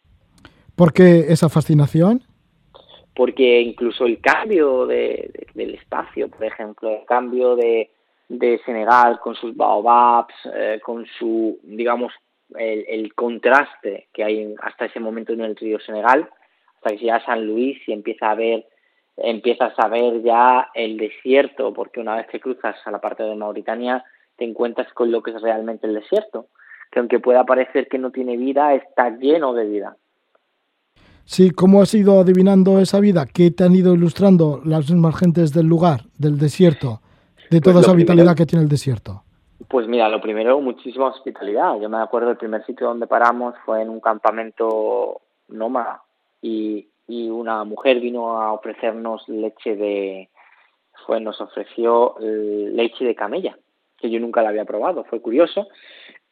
¿Por 0.76 0.92
qué 0.92 1.32
esa 1.32 1.48
fascinación? 1.48 2.22
Porque 3.16 3.60
incluso 3.60 4.06
el 4.06 4.20
cambio 4.20 4.86
de, 4.86 5.48
del 5.54 5.74
espacio, 5.74 6.28
por 6.28 6.44
ejemplo, 6.44 6.90
el 6.90 7.04
cambio 7.06 7.56
de, 7.56 7.90
de 8.30 8.60
Senegal 8.64 9.18
con 9.18 9.34
sus 9.34 9.56
baobabs, 9.56 10.34
eh, 10.54 10.80
con 10.82 11.04
su, 11.18 11.58
digamos, 11.64 12.12
el, 12.56 12.84
el, 12.88 13.14
contraste 13.14 14.08
que 14.12 14.24
hay 14.24 14.54
hasta 14.62 14.86
ese 14.86 15.00
momento 15.00 15.32
en 15.32 15.40
el 15.40 15.56
río 15.56 15.80
Senegal, 15.80 16.28
hasta 16.76 16.90
que 16.90 16.98
llega 16.98 17.16
a 17.16 17.24
San 17.24 17.44
Luis 17.44 17.76
y 17.86 17.92
empieza 17.92 18.30
a 18.30 18.34
ver 18.34 18.66
empiezas 19.22 19.72
a 19.76 19.88
ver 19.88 20.22
ya 20.22 20.68
el 20.74 20.96
desierto, 20.96 21.72
porque 21.72 22.00
una 22.00 22.16
vez 22.16 22.26
que 22.28 22.40
cruzas 22.40 22.76
a 22.84 22.90
la 22.90 23.00
parte 23.00 23.22
de 23.22 23.34
Mauritania 23.34 24.04
te 24.36 24.44
encuentras 24.44 24.90
con 24.94 25.10
lo 25.10 25.22
que 25.22 25.32
es 25.32 25.42
realmente 25.42 25.86
el 25.86 25.94
desierto, 25.94 26.46
que 26.90 27.00
aunque 27.00 27.20
pueda 27.20 27.44
parecer 27.44 27.88
que 27.88 27.98
no 27.98 28.10
tiene 28.10 28.36
vida, 28.36 28.74
está 28.74 29.10
lleno 29.10 29.52
de 29.52 29.66
vida. 29.66 29.96
Sí, 31.24 31.50
¿cómo 31.50 31.82
has 31.82 31.92
ido 31.94 32.18
adivinando 32.18 32.80
esa 32.80 32.98
vida? 32.98 33.26
¿Qué 33.26 33.50
te 33.50 33.64
han 33.64 33.74
ido 33.74 33.94
ilustrando 33.94 34.60
las 34.64 34.90
mismas 34.90 35.16
gentes 35.16 35.52
del 35.52 35.66
lugar, 35.66 36.00
del 36.18 36.38
desierto, 36.38 37.00
de 37.50 37.60
pues 37.60 37.62
toda 37.62 37.80
esa 37.80 37.92
vitalidad 37.92 38.36
que 38.36 38.46
tiene 38.46 38.62
el 38.62 38.68
desierto? 38.68 39.22
Pues 39.68 39.86
mira, 39.86 40.08
lo 40.08 40.20
primero, 40.20 40.60
muchísima 40.60 41.08
hospitalidad. 41.08 41.78
Yo 41.80 41.88
me 41.88 41.98
acuerdo 41.98 42.30
el 42.30 42.36
primer 42.36 42.64
sitio 42.64 42.86
donde 42.88 43.06
paramos 43.06 43.54
fue 43.64 43.82
en 43.82 43.90
un 43.90 44.00
campamento 44.00 45.20
nómada 45.48 46.02
y 46.40 46.86
y 47.10 47.28
una 47.28 47.64
mujer 47.64 47.98
vino 47.98 48.40
a 48.40 48.52
ofrecernos 48.52 49.28
leche 49.28 49.74
de, 49.74 50.28
fue, 51.04 51.20
nos 51.20 51.40
ofreció 51.40 52.14
leche 52.20 53.04
de 53.04 53.16
camella, 53.16 53.58
que 53.98 54.08
yo 54.08 54.20
nunca 54.20 54.42
la 54.42 54.50
había 54.50 54.64
probado, 54.64 55.02
fue 55.04 55.20
curioso, 55.20 55.66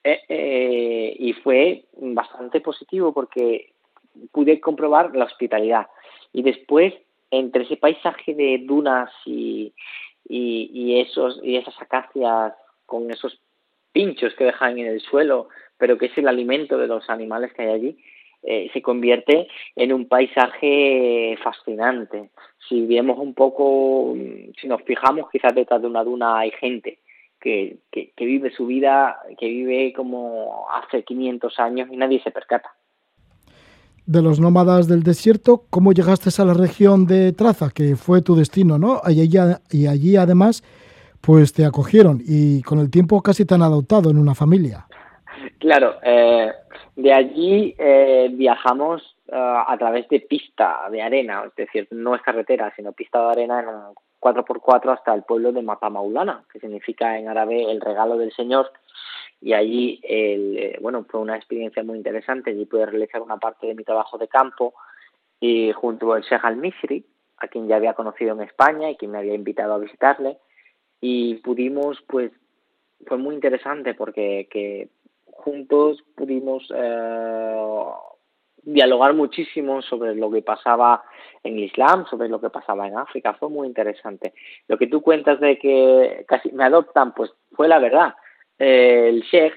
eh, 0.04 0.20
eh, 0.28 1.16
y 1.18 1.32
fue 1.32 1.86
bastante 1.96 2.60
positivo 2.60 3.12
porque 3.12 3.72
pude 4.30 4.60
comprobar 4.60 5.16
la 5.16 5.24
hospitalidad. 5.24 5.88
Y 6.32 6.42
después, 6.42 6.94
entre 7.32 7.64
ese 7.64 7.76
paisaje 7.76 8.34
de 8.34 8.62
dunas 8.64 9.10
y, 9.26 9.72
y, 10.28 11.00
esos, 11.00 11.40
y 11.42 11.56
esas 11.56 11.80
acacias 11.80 12.52
con 12.86 13.10
esos 13.10 13.40
pinchos 13.92 14.34
que 14.34 14.44
dejan 14.44 14.78
en 14.78 14.86
el 14.86 15.00
suelo, 15.00 15.48
pero 15.76 15.98
que 15.98 16.06
es 16.06 16.18
el 16.18 16.28
alimento 16.28 16.78
de 16.78 16.86
los 16.86 17.08
animales 17.08 17.52
que 17.52 17.62
hay 17.62 17.68
allí, 17.68 17.98
eh, 18.42 18.70
se 18.72 18.82
convierte 18.82 19.48
en 19.74 19.92
un 19.92 20.06
paisaje 20.06 21.36
fascinante. 21.42 22.30
Si 22.68 22.86
vemos 22.86 23.18
un 23.18 23.34
poco, 23.34 24.14
si 24.60 24.68
nos 24.68 24.82
fijamos, 24.82 25.30
quizás 25.30 25.54
detrás 25.54 25.80
de 25.80 25.88
una 25.88 26.04
duna 26.04 26.38
hay 26.38 26.52
gente 26.52 27.00
que, 27.40 27.78
que, 27.90 28.12
vive 28.18 28.50
su 28.50 28.66
vida, 28.66 29.18
que 29.38 29.46
vive 29.46 29.92
como 29.92 30.68
hace 30.70 31.02
500 31.02 31.58
años 31.58 31.88
y 31.90 31.96
nadie 31.96 32.20
se 32.22 32.30
percata. 32.30 32.70
De 34.08 34.22
los 34.22 34.40
nómadas 34.40 34.88
del 34.88 35.02
desierto, 35.02 35.64
¿cómo 35.68 35.92
llegaste 35.92 36.30
a 36.40 36.44
la 36.46 36.54
región 36.54 37.04
de 37.04 37.34
Traza, 37.34 37.68
que 37.68 37.94
fue 37.94 38.22
tu 38.22 38.34
destino, 38.34 38.78
¿no? 38.78 39.02
Y 39.06 39.20
allí, 39.20 39.36
y 39.70 39.86
allí 39.86 40.16
además, 40.16 40.62
pues 41.20 41.52
te 41.52 41.66
acogieron 41.66 42.18
y 42.26 42.62
con 42.62 42.78
el 42.78 42.90
tiempo 42.90 43.20
casi 43.22 43.44
te 43.44 43.54
han 43.54 43.60
adoptado 43.60 44.10
en 44.10 44.16
una 44.16 44.34
familia. 44.34 44.86
Claro, 45.58 45.96
eh, 46.02 46.50
de 46.96 47.12
allí 47.12 47.74
eh, 47.76 48.30
viajamos 48.32 49.02
eh, 49.26 49.34
a 49.34 49.76
través 49.78 50.08
de 50.08 50.20
pista 50.20 50.88
de 50.90 51.02
arena, 51.02 51.44
es 51.46 51.54
decir, 51.54 51.86
no 51.90 52.14
es 52.14 52.22
carretera, 52.22 52.72
sino 52.76 52.92
pista 52.92 53.22
de 53.26 53.32
arena 53.32 53.60
en 53.60 53.68
un 53.68 53.94
4x4 54.22 54.90
hasta 54.90 55.12
el 55.12 55.24
pueblo 55.24 55.52
de 55.52 55.60
Matamaulana, 55.60 56.44
que 56.50 56.60
significa 56.60 57.18
en 57.18 57.28
árabe 57.28 57.70
el 57.70 57.82
regalo 57.82 58.16
del 58.16 58.32
Señor. 58.32 58.72
Y 59.40 59.52
allí, 59.52 60.00
el, 60.02 60.58
eh, 60.58 60.78
bueno, 60.80 61.04
fue 61.08 61.20
una 61.20 61.36
experiencia 61.36 61.82
muy 61.82 61.96
interesante. 61.96 62.50
Allí 62.50 62.66
pude 62.66 62.86
realizar 62.86 63.22
una 63.22 63.36
parte 63.36 63.66
de 63.66 63.74
mi 63.74 63.84
trabajo 63.84 64.18
de 64.18 64.28
campo 64.28 64.74
y 65.40 65.72
junto 65.72 66.12
al 66.12 66.22
Sheikh 66.22 66.44
al-Misri, 66.44 67.04
a 67.38 67.48
quien 67.48 67.68
ya 67.68 67.76
había 67.76 67.94
conocido 67.94 68.32
en 68.32 68.42
España 68.42 68.90
y 68.90 68.96
quien 68.96 69.12
me 69.12 69.18
había 69.18 69.34
invitado 69.34 69.74
a 69.74 69.78
visitarle. 69.78 70.38
Y 71.00 71.34
pudimos, 71.36 72.02
pues, 72.08 72.32
fue 73.06 73.18
muy 73.18 73.34
interesante 73.36 73.94
porque 73.94 74.48
que 74.50 74.88
juntos 75.24 76.02
pudimos 76.16 76.68
eh, 76.74 77.56
dialogar 78.62 79.14
muchísimo 79.14 79.82
sobre 79.82 80.16
lo 80.16 80.30
que 80.30 80.42
pasaba 80.42 81.04
en 81.44 81.58
Islam, 81.58 82.06
sobre 82.06 82.28
lo 82.28 82.40
que 82.40 82.50
pasaba 82.50 82.88
en 82.88 82.98
África. 82.98 83.34
Fue 83.34 83.48
muy 83.48 83.68
interesante. 83.68 84.34
Lo 84.66 84.76
que 84.76 84.88
tú 84.88 85.00
cuentas 85.00 85.38
de 85.38 85.58
que 85.58 86.24
casi 86.26 86.50
me 86.50 86.64
adoptan, 86.64 87.14
pues 87.14 87.32
fue 87.52 87.68
la 87.68 87.78
verdad. 87.78 88.14
Eh, 88.58 89.08
el 89.08 89.22
Sheikh, 89.22 89.54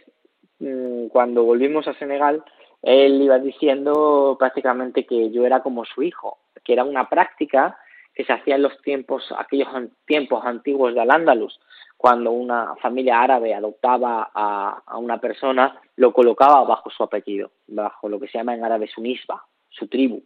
mm, 0.60 1.08
cuando 1.08 1.44
volvimos 1.44 1.88
a 1.88 1.94
Senegal, 1.96 2.44
él 2.82 3.22
iba 3.22 3.38
diciendo 3.40 4.36
prácticamente 4.40 5.06
que 5.06 5.32
yo 5.32 5.46
era 5.46 5.62
como 5.62 5.86
su 5.86 6.02
hijo, 6.02 6.40
que 6.64 6.74
era 6.74 6.84
una 6.84 7.10
práctica 7.10 7.78
que 8.14 8.26
se 8.26 8.34
hacía 8.34 8.56
en 8.56 8.64
los 8.64 8.80
tiempos, 8.82 9.24
aquellos 9.38 9.70
tiempos 10.06 10.44
antiguos 10.46 10.94
de 10.94 11.02
Al-Ándalus, 11.02 11.60
cuando 11.98 12.32
una 12.32 12.76
familia 12.82 13.22
árabe 13.22 13.54
adoptaba 13.54 14.32
a, 14.34 14.98
una 14.98 15.20
persona, 15.20 15.80
lo 15.96 16.12
colocaba 16.12 16.64
bajo 16.64 16.90
su 16.90 17.04
apellido, 17.04 17.52
bajo 17.68 18.10
lo 18.10 18.20
que 18.20 18.28
se 18.28 18.40
llama 18.40 18.56
en 18.56 18.66
árabe 18.66 18.88
su 18.88 19.02
misba, 19.02 19.46
su 19.70 19.88
tribu. 19.88 20.24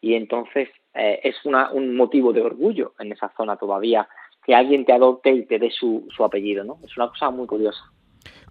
Y 0.00 0.14
entonces 0.14 0.70
eh, 0.94 1.20
es 1.22 1.36
una, 1.44 1.70
un 1.72 1.94
motivo 1.94 2.32
de 2.32 2.40
orgullo 2.40 2.94
en 2.98 3.12
esa 3.12 3.28
zona 3.36 3.56
todavía 3.56 4.08
que 4.42 4.54
alguien 4.54 4.86
te 4.86 4.94
adopte 4.94 5.30
y 5.30 5.44
te 5.44 5.58
dé 5.58 5.70
su, 5.70 6.08
su 6.16 6.24
apellido, 6.24 6.64
¿no? 6.64 6.78
Es 6.84 6.96
una 6.96 7.08
cosa 7.08 7.30
muy 7.30 7.46
curiosa. 7.46 7.82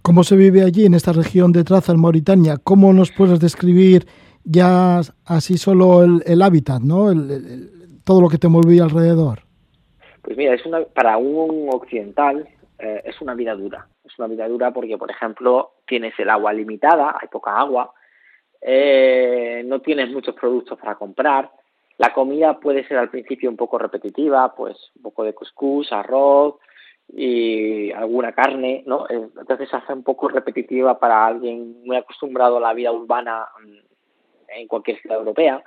¿Cómo 0.01 0.23
se 0.23 0.35
vive 0.35 0.63
allí, 0.63 0.85
en 0.85 0.93
esta 0.93 1.11
región 1.11 1.51
de 1.51 1.63
Traza, 1.63 1.91
en 1.91 2.01
Mauritania? 2.01 2.57
¿Cómo 2.63 2.93
nos 2.93 3.11
puedes 3.11 3.39
describir 3.39 4.05
ya 4.43 5.01
así 5.25 5.57
solo 5.57 6.03
el, 6.03 6.41
hábitat, 6.41 6.81
¿no? 6.81 7.11
todo 8.05 8.21
lo 8.21 8.29
que 8.29 8.37
te 8.37 8.47
movía 8.47 8.83
alrededor. 8.83 9.39
Pues 10.23 10.35
mira, 10.35 10.55
es 10.55 10.65
una, 10.65 10.83
para 10.83 11.17
un 11.17 11.69
occidental 11.71 12.47
eh, 12.79 13.01
es 13.05 13.21
una 13.21 13.35
vida 13.35 13.53
dura. 13.55 13.87
Es 14.03 14.17
una 14.17 14.27
vida 14.27 14.47
dura 14.47 14.71
porque, 14.71 14.97
por 14.97 15.11
ejemplo, 15.11 15.73
tienes 15.85 16.13
el 16.17 16.29
agua 16.29 16.53
limitada, 16.53 17.15
hay 17.21 17.27
poca 17.27 17.59
agua, 17.59 17.93
eh, 18.61 19.61
no 19.65 19.81
tienes 19.81 20.09
muchos 20.09 20.33
productos 20.33 20.79
para 20.79 20.95
comprar, 20.95 21.51
la 21.97 22.13
comida 22.13 22.59
puede 22.59 22.87
ser 22.87 22.97
al 22.97 23.09
principio 23.09 23.49
un 23.49 23.57
poco 23.57 23.77
repetitiva, 23.77 24.55
pues 24.55 24.77
un 24.95 25.03
poco 25.03 25.23
de 25.23 25.33
couscous, 25.33 25.91
arroz 25.91 26.55
y 27.11 27.91
alguna 27.91 28.31
carne, 28.33 28.83
¿no? 28.85 29.05
Entonces 29.09 29.69
se 29.69 29.75
hace 29.75 29.93
un 29.93 30.03
poco 30.03 30.29
repetitiva 30.29 30.99
para 30.99 31.25
alguien 31.25 31.81
muy 31.83 31.97
acostumbrado 31.97 32.57
a 32.57 32.61
la 32.61 32.73
vida 32.73 32.91
urbana 32.91 33.47
en 34.47 34.67
cualquier 34.67 34.99
ciudad 35.01 35.19
europea. 35.19 35.63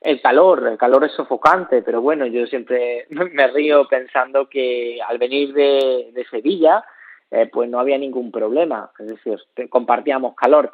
El 0.00 0.20
calor, 0.20 0.66
el 0.66 0.78
calor 0.78 1.04
es 1.04 1.12
sofocante, 1.12 1.82
pero 1.82 2.00
bueno, 2.00 2.26
yo 2.26 2.46
siempre 2.46 3.06
me 3.08 3.46
río 3.48 3.86
pensando 3.88 4.48
que 4.48 5.00
al 5.06 5.18
venir 5.18 5.52
de, 5.52 6.10
de 6.12 6.24
Sevilla, 6.30 6.84
eh, 7.30 7.48
pues 7.52 7.68
no 7.68 7.78
había 7.78 7.98
ningún 7.98 8.30
problema, 8.30 8.90
es 8.98 9.08
decir, 9.08 9.38
compartíamos 9.68 10.34
calor. 10.34 10.72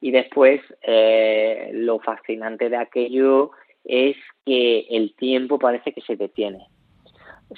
Y 0.00 0.10
después, 0.10 0.60
eh, 0.82 1.70
lo 1.72 1.98
fascinante 2.00 2.68
de 2.68 2.76
aquello 2.76 3.52
es 3.84 4.16
que 4.44 4.80
el 4.90 5.14
tiempo 5.16 5.58
parece 5.58 5.92
que 5.92 6.02
se 6.02 6.16
detiene. 6.16 6.66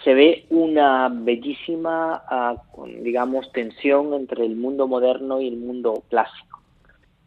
Se 0.04 0.14
ve 0.14 0.46
una 0.50 1.08
bellísima, 1.08 2.22
ah, 2.28 2.62
digamos, 3.02 3.50
tensión 3.52 4.14
entre 4.14 4.44
el 4.44 4.56
mundo 4.56 4.86
moderno 4.86 5.40
y 5.40 5.48
el 5.48 5.56
mundo 5.56 6.02
clásico 6.08 6.56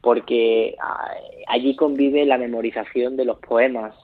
porque 0.01 0.75
ah, 0.81 1.11
allí 1.47 1.75
convive 1.75 2.25
la 2.25 2.37
memorización 2.37 3.17
de 3.17 3.25
los 3.25 3.39
poemas 3.39 3.95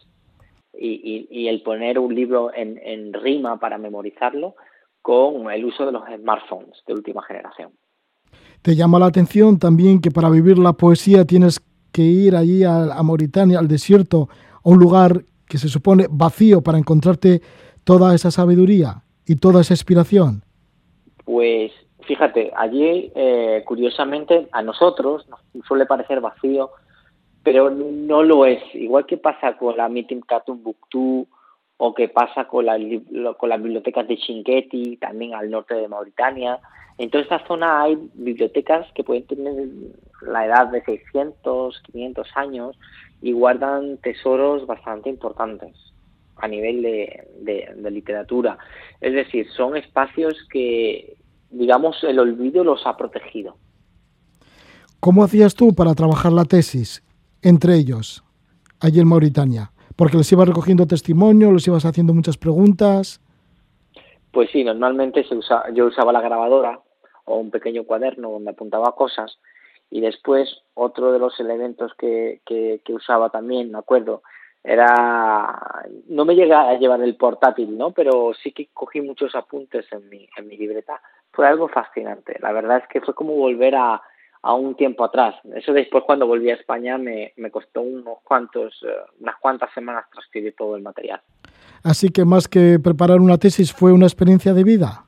y, 0.78 1.48
el 1.48 1.62
poner 1.62 2.00
un 2.00 2.14
libro 2.14 2.52
en, 2.54 3.14
rima 3.14 3.58
para 3.60 3.78
memorizarlo 3.78 4.56
con 5.02 5.50
el 5.50 5.64
uso 5.64 5.86
de 5.86 5.94
los 5.94 6.04
smartphones 6.04 6.84
de 6.86 6.94
última 6.94 7.24
generación. 7.24 7.72
¿Te 8.62 8.76
llama 8.76 9.00
la 9.00 9.06
atención 9.06 9.58
también 9.58 10.02
que 10.02 10.12
para 10.12 10.30
vivir 10.30 10.58
la 10.58 10.74
poesía 10.74 11.24
tienes 11.24 11.62
que 11.94 12.02
ir 12.02 12.36
allí 12.36 12.64
a, 12.66 12.94
a 12.94 13.04
Mauritania, 13.04 13.60
al 13.60 13.70
desierto, 13.70 14.28
a 14.64 14.70
un 14.70 14.80
lugar 14.80 15.22
que 15.48 15.58
se 15.58 15.70
supone 15.70 16.08
vacío 16.10 16.62
para 16.62 16.78
encontrarte 16.78 17.42
toda 17.86 18.14
esa 18.14 18.32
sabiduría 18.32 19.04
y 19.26 19.38
toda 19.38 19.62
esa 19.62 19.74
inspiración? 19.74 20.44
Pues 21.24 21.72
Fíjate, 22.06 22.52
allí, 22.56 23.12
eh, 23.16 23.64
curiosamente, 23.66 24.48
a 24.52 24.62
nosotros 24.62 25.28
nos 25.28 25.66
suele 25.66 25.88
parecer 25.88 26.22
vacío, 26.22 26.70
pero 27.44 27.72
no 27.72 28.22
lo 28.22 28.46
es. 28.46 28.62
Igual 28.76 29.06
que 29.06 29.18
pasa 29.18 29.58
con 29.58 29.76
la 29.76 29.90
Meeting 29.90 30.22
Buktu 30.48 31.28
o 31.78 31.94
que 31.94 32.08
pasa 32.08 32.46
con, 32.48 32.68
con 33.38 33.50
las 33.50 33.62
bibliotecas 33.62 34.08
de 34.08 34.18
Chinguetti, 34.18 34.98
también 34.98 35.34
al 35.34 35.50
norte 35.50 35.74
de 35.74 35.88
Mauritania. 35.88 36.60
En 36.98 37.10
toda 37.10 37.24
esta 37.24 37.46
zona 37.48 37.82
hay 37.82 37.98
bibliotecas 38.14 38.88
que 38.94 39.04
pueden 39.04 39.26
tener 39.26 39.68
la 40.22 40.46
edad 40.46 40.68
de 40.68 40.84
600, 40.84 41.82
500 41.92 42.28
años 42.36 42.78
y 43.22 43.32
guardan 43.32 43.98
tesoros 43.98 44.66
bastante 44.68 45.10
importantes 45.10 45.76
a 46.38 46.48
nivel 46.48 46.82
de 46.82 47.92
literatura. 47.92 48.58
Es 49.02 49.14
decir, 49.14 49.48
son 49.56 49.78
espacios 49.78 50.36
que, 50.52 51.18
digamos, 51.50 52.04
el 52.04 52.20
olvido 52.20 52.64
los 52.64 52.86
ha 52.86 52.98
protegido. 52.98 53.58
¿Cómo 55.00 55.24
hacías 55.24 55.54
tú 55.54 55.76
para 55.76 55.94
trabajar 55.94 56.32
la 56.32 56.46
tesis 56.46 57.04
entre 57.44 57.76
ellos, 57.76 58.24
allí 58.80 59.00
en 59.00 59.08
Mauritania? 59.08 59.72
Porque 59.96 60.18
les 60.18 60.32
ibas 60.32 60.48
recogiendo 60.48 60.88
testimonio, 60.88 61.52
les 61.52 61.68
ibas 61.68 61.86
haciendo 61.86 62.14
muchas 62.14 62.38
preguntas. 62.38 63.22
Pues 64.32 64.50
sí, 64.52 64.64
normalmente 64.64 65.24
se 65.24 65.36
yo 65.74 65.86
usaba 65.86 66.12
la 66.12 66.22
grabadora 66.22 66.80
o 67.26 67.38
un 67.38 67.52
pequeño 67.52 67.84
cuaderno 67.84 68.32
donde 68.32 68.52
apuntaba 68.52 68.96
cosas 68.96 69.38
y 69.92 70.02
después 70.02 70.50
otro 70.74 71.12
de 71.12 71.20
los 71.20 71.40
elementos 71.40 71.94
que, 71.98 72.42
que, 72.46 72.82
que 72.84 72.94
usaba 72.94 73.30
también, 73.30 73.72
me 73.72 73.78
acuerdo, 73.78 74.24
era 74.66 75.86
no 76.08 76.26
me 76.26 76.36
llega 76.36 76.70
a 76.70 76.78
llevar 76.78 77.02
el 77.02 77.16
portátil 77.16 77.78
no 77.78 77.92
pero 77.92 78.34
sí 78.34 78.52
que 78.52 78.70
cogí 78.74 79.00
muchos 79.02 79.36
apuntes 79.36 79.86
en 79.92 80.10
mi 80.10 80.28
en 80.38 80.48
mi 80.48 80.58
libreta. 80.58 81.02
Fue 81.32 81.48
algo 81.48 81.68
fascinante. 81.68 82.38
La 82.42 82.52
verdad 82.54 82.78
es 82.78 82.88
que 82.88 83.02
fue 83.02 83.14
como 83.14 83.34
volver 83.34 83.76
a, 83.76 84.02
a 84.42 84.54
un 84.54 84.76
tiempo 84.76 85.04
atrás. 85.04 85.36
Eso 85.54 85.74
después 85.74 86.04
cuando 86.06 86.26
volví 86.26 86.50
a 86.50 86.56
España 86.56 86.98
me, 86.98 87.34
me 87.36 87.52
costó 87.52 87.82
unos 87.82 88.20
cuantos 88.24 88.74
eh, 88.84 88.88
unas 89.20 89.36
cuantas 89.38 89.74
semanas 89.74 90.06
transcribir 90.12 90.56
todo 90.56 90.76
el 90.76 90.82
material. 90.82 91.22
Así 91.84 92.10
que 92.10 92.26
más 92.26 92.48
que 92.48 92.80
preparar 92.84 93.20
una 93.20 93.38
tesis 93.38 93.74
fue 93.74 93.92
una 93.92 94.06
experiencia 94.06 94.54
de 94.54 94.64
vida 94.64 95.06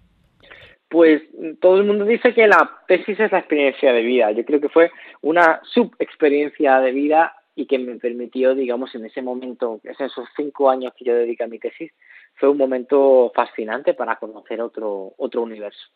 pues 0.89 1.21
todo 1.59 1.77
el 1.77 1.85
mundo 1.85 2.05
dice 2.05 2.33
que 2.33 2.47
la 2.47 2.71
tesis 2.87 3.19
es 3.19 3.31
la 3.31 3.39
experiencia 3.39 3.91
de 3.91 4.01
vida. 4.01 4.31
Yo 4.31 4.45
creo 4.45 4.61
que 4.61 4.69
fue 4.69 4.91
una 5.21 5.59
subexperiencia 5.63 6.79
de 6.79 6.91
vida 6.91 7.33
y 7.57 7.65
que 7.65 7.79
me 7.79 7.95
permitió, 7.95 8.53
digamos, 8.53 8.93
en 8.93 9.05
ese 9.05 9.23
momento, 9.23 9.81
esos 9.83 10.27
cinco 10.35 10.69
años 10.69 10.93
que 10.95 11.05
yo 11.05 11.15
dediqué 11.15 11.43
a 11.43 11.47
mi 11.47 11.57
tesis, 11.57 11.91
fue 12.35 12.49
un 12.49 12.57
momento 12.57 13.31
fascinante 13.33 13.95
para 13.95 14.17
conocer 14.17 14.61
otro, 14.61 15.13
otro 15.17 15.41
universo. 15.41 15.89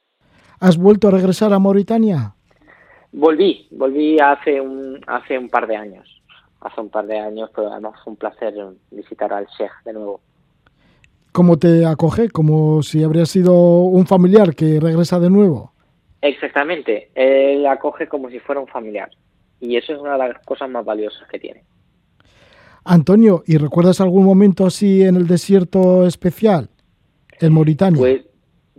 ¿Has 0.60 0.76
vuelto 0.76 1.08
a 1.08 1.12
regresar 1.12 1.54
a 1.54 1.60
Mauritania? 1.60 2.34
Volví, 3.12 3.68
volví 3.70 4.20
hace 4.20 4.60
un, 4.60 5.00
hace 5.06 5.38
un 5.38 5.50
par 5.50 5.68
de 5.68 5.76
años. 5.76 6.24
Hace 6.62 6.82
un 6.82 6.90
par 6.90 7.06
de 7.06 7.20
años, 7.20 7.52
pero 7.56 7.72
además 7.72 7.94
fue 8.04 8.14
un 8.14 8.18
placer 8.18 8.56
visitar 8.90 9.32
al 9.32 9.46
Sheikh 9.46 9.84
de 9.86 9.94
nuevo. 9.94 10.20
¿Cómo 11.32 11.58
te 11.58 11.86
acoge? 11.86 12.30
Como 12.30 12.82
si 12.82 13.04
habría 13.04 13.28
sido 13.28 13.54
un 13.54 14.08
familiar 14.08 14.56
que 14.56 14.80
regresa 14.80 15.20
de 15.20 15.30
nuevo. 15.30 15.74
Exactamente, 16.24 17.12
él 17.14 17.68
acoge 17.68 18.08
como 18.08 18.32
si 18.32 18.40
fuera 18.40 18.62
un 18.62 18.68
familiar 18.68 19.12
y 19.62 19.78
eso 19.78 19.94
es 19.94 20.00
una 20.00 20.14
de 20.14 20.18
las 20.18 20.46
cosas 20.46 20.70
más 20.70 20.84
valiosas 20.84 21.28
que 21.30 21.40
tiene. 21.40 21.64
Antonio, 22.84 23.44
¿y 23.46 23.58
recuerdas 23.58 24.02
algún 24.02 24.26
momento 24.26 24.66
así 24.66 25.04
en 25.04 25.16
el 25.16 25.28
desierto 25.28 26.06
especial, 26.06 26.70
en 27.40 27.54
Mauritania? 27.54 28.00
Pues, 28.00 28.26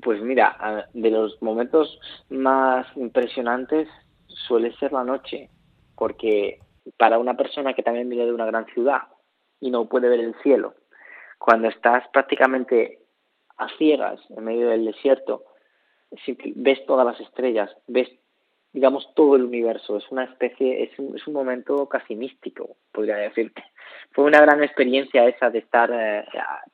pues 0.02 0.20
mira, 0.20 0.88
de 0.92 1.10
los 1.10 1.40
momentos 1.40 1.98
más 2.28 2.84
impresionantes 2.96 3.88
suele 4.26 4.76
ser 4.78 4.92
la 4.92 5.04
noche, 5.04 5.48
porque 5.94 6.58
para 6.98 7.18
una 7.18 7.36
persona 7.36 7.74
que 7.74 7.84
también 7.84 8.08
viene 8.08 8.26
de 8.26 8.32
una 8.32 8.46
gran 8.46 8.66
ciudad 8.66 9.02
y 9.60 9.70
no 9.70 9.88
puede 9.88 10.08
ver 10.08 10.18
el 10.18 10.34
cielo, 10.42 10.74
cuando 11.38 11.68
estás 11.68 12.02
prácticamente 12.12 12.98
a 13.56 13.68
ciegas 13.78 14.20
en 14.36 14.44
medio 14.44 14.68
del 14.68 14.84
desierto, 14.84 15.44
ves 16.56 16.84
todas 16.86 17.06
las 17.06 17.20
estrellas, 17.20 17.70
ves 17.86 18.08
digamos, 18.72 19.08
todo 19.14 19.36
el 19.36 19.44
universo. 19.44 19.96
Es 19.96 20.04
una 20.10 20.24
especie, 20.24 20.84
es 20.84 20.98
un, 20.98 21.16
es 21.16 21.26
un 21.26 21.34
momento 21.34 21.86
casi 21.88 22.14
místico, 22.14 22.76
podría 22.92 23.16
decirte. 23.16 23.62
Fue 24.12 24.24
una 24.24 24.40
gran 24.40 24.62
experiencia 24.62 25.26
esa 25.26 25.50
de 25.50 25.58
estar 25.58 25.90
eh, 25.92 26.24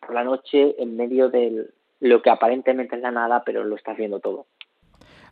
por 0.01 0.15
la 0.15 0.25
noche 0.25 0.77
en 0.79 0.97
medio 0.97 1.29
de 1.29 1.67
lo 2.01 2.23
que 2.23 2.31
aparentemente 2.31 2.97
es 2.97 3.03
la 3.03 3.11
nada, 3.11 3.43
pero 3.45 3.65
lo 3.65 3.77
estás 3.77 3.97
viendo 3.97 4.21
todo. 4.21 4.47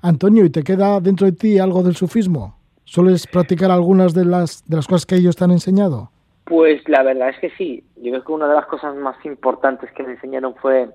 Antonio, 0.03 0.45
¿y 0.45 0.51
te 0.51 0.63
queda 0.63 1.01
dentro 1.01 1.27
de 1.27 1.33
ti 1.33 1.59
algo 1.59 1.83
del 1.83 1.97
sufismo? 1.97 2.59
¿Sueles 2.85 3.27
practicar 3.27 3.71
algunas 3.71 4.15
de 4.15 4.25
las, 4.25 4.65
de 4.69 4.77
las 4.77 4.87
cosas 4.87 5.07
que 5.07 5.17
ellos 5.17 5.37
te 5.37 5.45
han 5.45 5.51
enseñado? 5.51 6.11
Pues 6.45 6.89
la 6.89 7.03
verdad 7.03 7.31
es 7.31 7.39
que 7.41 7.51
sí. 7.51 7.85
Yo 7.97 8.13
creo 8.13 8.25
que 8.25 8.33
una 8.33 8.49
de 8.49 8.55
las 8.55 8.67
cosas 8.67 8.95
más 8.95 9.17
importantes 9.25 9.91
que 9.93 10.05
me 10.05 10.13
enseñaron 10.13 10.55
fue 10.57 10.89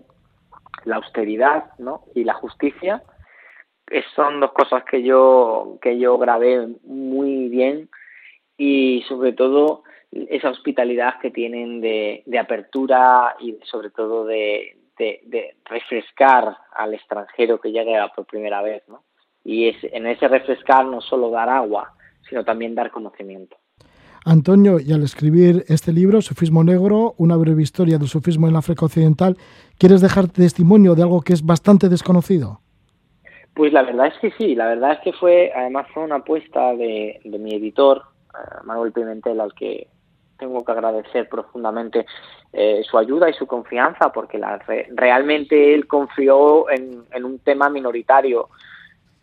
la 0.86 0.98
austeridad 0.98 1.66
¿no? 1.78 2.04
y 2.16 2.24
la 2.24 2.34
justicia 2.36 3.04
son 4.16 4.40
dos 4.40 4.52
cosas 4.52 4.84
que 4.84 5.04
yo, 5.04 5.78
que 5.82 5.98
yo 6.00 6.18
grabé 6.18 6.68
muy 6.84 7.50
bien 7.50 7.90
y 8.58 9.04
sobre 9.08 9.34
todo 9.34 9.84
esa 10.12 10.50
hospitalidad 10.50 11.20
que 11.22 11.32
tienen 11.32 11.82
de, 11.82 12.24
de 12.26 12.40
apertura 12.40 13.36
y 13.40 13.58
sobre 13.64 13.90
todo 13.90 14.26
de, 14.26 14.78
de, 14.98 15.56
refrescar 15.66 16.58
al 16.74 16.94
extranjero 16.94 17.60
que 17.60 17.72
llega 17.72 18.12
por 18.14 18.26
primera 18.26 18.62
vez, 18.62 18.84
¿no? 18.88 19.04
Y 19.44 19.70
es, 19.70 19.78
en 19.84 20.06
ese 20.06 20.28
refrescar 20.28 20.86
no 20.86 21.02
solo 21.02 21.32
dar 21.32 21.50
agua, 21.50 21.94
sino 22.30 22.44
también 22.44 22.76
dar 22.76 22.92
conocimiento. 22.92 23.58
Antonio, 24.24 24.80
y 24.80 24.94
al 24.94 25.02
escribir 25.02 25.64
este 25.68 25.92
libro, 25.92 26.22
Sufismo 26.22 26.64
Negro, 26.64 27.16
una 27.18 27.36
breve 27.38 27.64
historia 27.64 27.98
del 27.98 28.08
sufismo 28.08 28.48
en 28.48 28.56
África 28.56 28.86
Occidental, 28.86 29.36
¿quieres 29.80 30.02
dejar 30.02 30.28
testimonio 30.28 30.94
de 30.94 31.02
algo 31.02 31.22
que 31.22 31.34
es 31.34 31.44
bastante 31.44 31.90
desconocido? 31.90 32.62
Pues 33.54 33.74
la 33.74 33.84
verdad 33.84 34.08
es 34.08 34.18
que 34.20 34.32
sí, 34.32 34.56
la 34.56 34.68
verdad 34.68 34.94
es 34.94 35.00
que 35.00 35.14
fue, 35.14 35.52
además 35.54 35.88
fue 35.94 36.04
una 36.04 36.18
apuesta 36.18 36.74
de, 36.74 37.20
mi 37.26 37.54
editor, 37.56 38.04
eh, 38.34 38.58
Manuel 38.64 38.94
Pimentel, 38.94 39.42
al 39.42 39.54
que 39.54 39.88
tengo 40.38 40.64
que 40.64 40.72
agradecer 40.72 41.28
profundamente 41.28 42.06
eh, 42.54 42.82
su 42.90 42.98
ayuda 42.98 43.30
y 43.30 43.34
su 43.34 43.46
confianza, 43.46 44.12
porque 44.12 44.38
la, 44.38 44.60
realmente 44.96 45.74
él 45.74 45.86
confió 45.86 46.70
en, 46.70 47.06
un 47.24 47.40
tema 47.40 47.70
minoritario. 47.70 48.50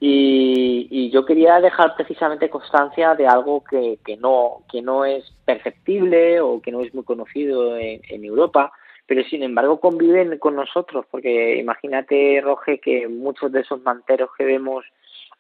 Y, 0.00 1.10
yo 1.10 1.24
quería 1.24 1.60
dejar 1.60 1.96
precisamente 1.96 2.50
constancia 2.50 3.14
de 3.14 3.26
algo 3.26 3.64
que, 3.64 3.98
que, 4.04 4.16
no, 4.18 4.62
que 4.70 4.82
no 4.82 5.04
es 5.04 5.24
perceptible 5.44 6.40
o 6.40 6.60
que 6.60 6.70
no 6.70 6.82
es 6.82 6.94
muy 6.94 7.02
conocido 7.02 7.76
en, 7.76 8.02
en 8.08 8.24
Europa, 8.24 8.72
pero 9.08 9.24
sin 9.24 9.42
embargo 9.42 9.80
conviven 9.80 10.38
con 10.38 10.54
nosotros, 10.54 11.06
porque 11.10 11.56
imagínate, 11.58 12.42
Roge, 12.42 12.78
que 12.78 13.08
muchos 13.08 13.50
de 13.50 13.60
esos 13.60 13.82
manteros 13.82 14.28
que 14.36 14.44
vemos 14.44 14.84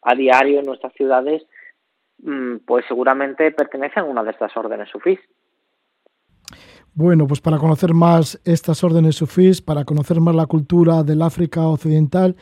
a 0.00 0.14
diario 0.14 0.60
en 0.60 0.64
nuestras 0.64 0.94
ciudades, 0.94 1.42
mm, 2.22 2.60
pues 2.66 2.86
seguramente 2.88 3.52
pertenecen 3.52 4.04
a 4.04 4.06
una 4.06 4.24
de 4.24 4.30
estas 4.30 4.56
órdenes 4.56 4.88
sufís. 4.88 5.20
Bueno, 6.94 7.26
pues 7.26 7.42
para 7.42 7.58
conocer 7.58 7.92
más 7.92 8.40
estas 8.46 8.82
órdenes 8.82 9.16
sufís, 9.16 9.60
para 9.60 9.84
conocer 9.84 10.18
más 10.18 10.34
la 10.34 10.46
cultura 10.46 11.02
del 11.02 11.20
África 11.20 11.68
Occidental 11.68 12.36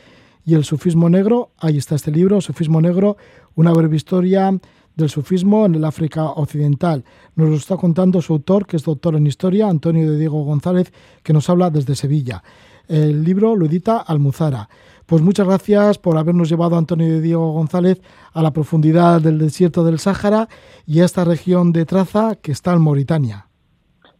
y 0.45 0.55
el 0.55 0.63
sufismo 0.63 1.09
negro, 1.09 1.51
ahí 1.59 1.77
está 1.77 1.95
este 1.95 2.09
libro, 2.09 2.39
Sufismo 2.39 2.79
Negro, 2.79 3.17
una 3.53 3.73
breve 3.73 3.97
historia 3.97 4.49
del 4.97 5.09
sufismo 5.09 5.65
en 5.65 5.75
el 5.75 5.85
África 5.85 6.25
Occidental. 6.25 7.05
Nos 7.35 7.49
lo 7.49 7.55
está 7.55 7.77
contando 7.77 8.21
su 8.21 8.33
autor, 8.33 8.65
que 8.65 8.75
es 8.75 8.83
doctor 8.83 9.15
en 9.15 9.27
historia, 9.27 9.69
Antonio 9.69 10.11
de 10.11 10.17
Diego 10.17 10.43
González, 10.43 10.91
que 11.23 11.33
nos 11.33 11.49
habla 11.49 11.69
desde 11.69 11.95
Sevilla. 11.95 12.43
El 12.87 13.23
libro 13.23 13.55
lo 13.55 13.67
edita 13.67 13.99
Almuzara. 13.99 14.67
Pues 15.05 15.21
muchas 15.21 15.47
gracias 15.47 15.97
por 15.97 16.17
habernos 16.17 16.49
llevado, 16.49 16.77
Antonio 16.77 17.07
de 17.07 17.21
Diego 17.21 17.53
González, 17.53 18.01
a 18.33 18.41
la 18.41 18.51
profundidad 18.51 19.21
del 19.21 19.37
desierto 19.37 19.85
del 19.85 19.99
Sáhara 19.99 20.49
y 20.85 20.99
a 20.99 21.05
esta 21.05 21.23
región 21.23 21.71
de 21.71 21.85
Traza 21.85 22.35
que 22.35 22.51
está 22.51 22.73
en 22.73 22.81
Mauritania. 22.81 23.47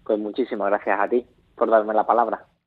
Pues 0.06 0.20
muchísimas 0.20 0.70
gracias 0.70 0.98
a 0.98 1.10
ti 1.10 1.26
por 1.56 1.70
darme 1.70 1.94
la 1.94 2.06
palabra. 2.06 2.48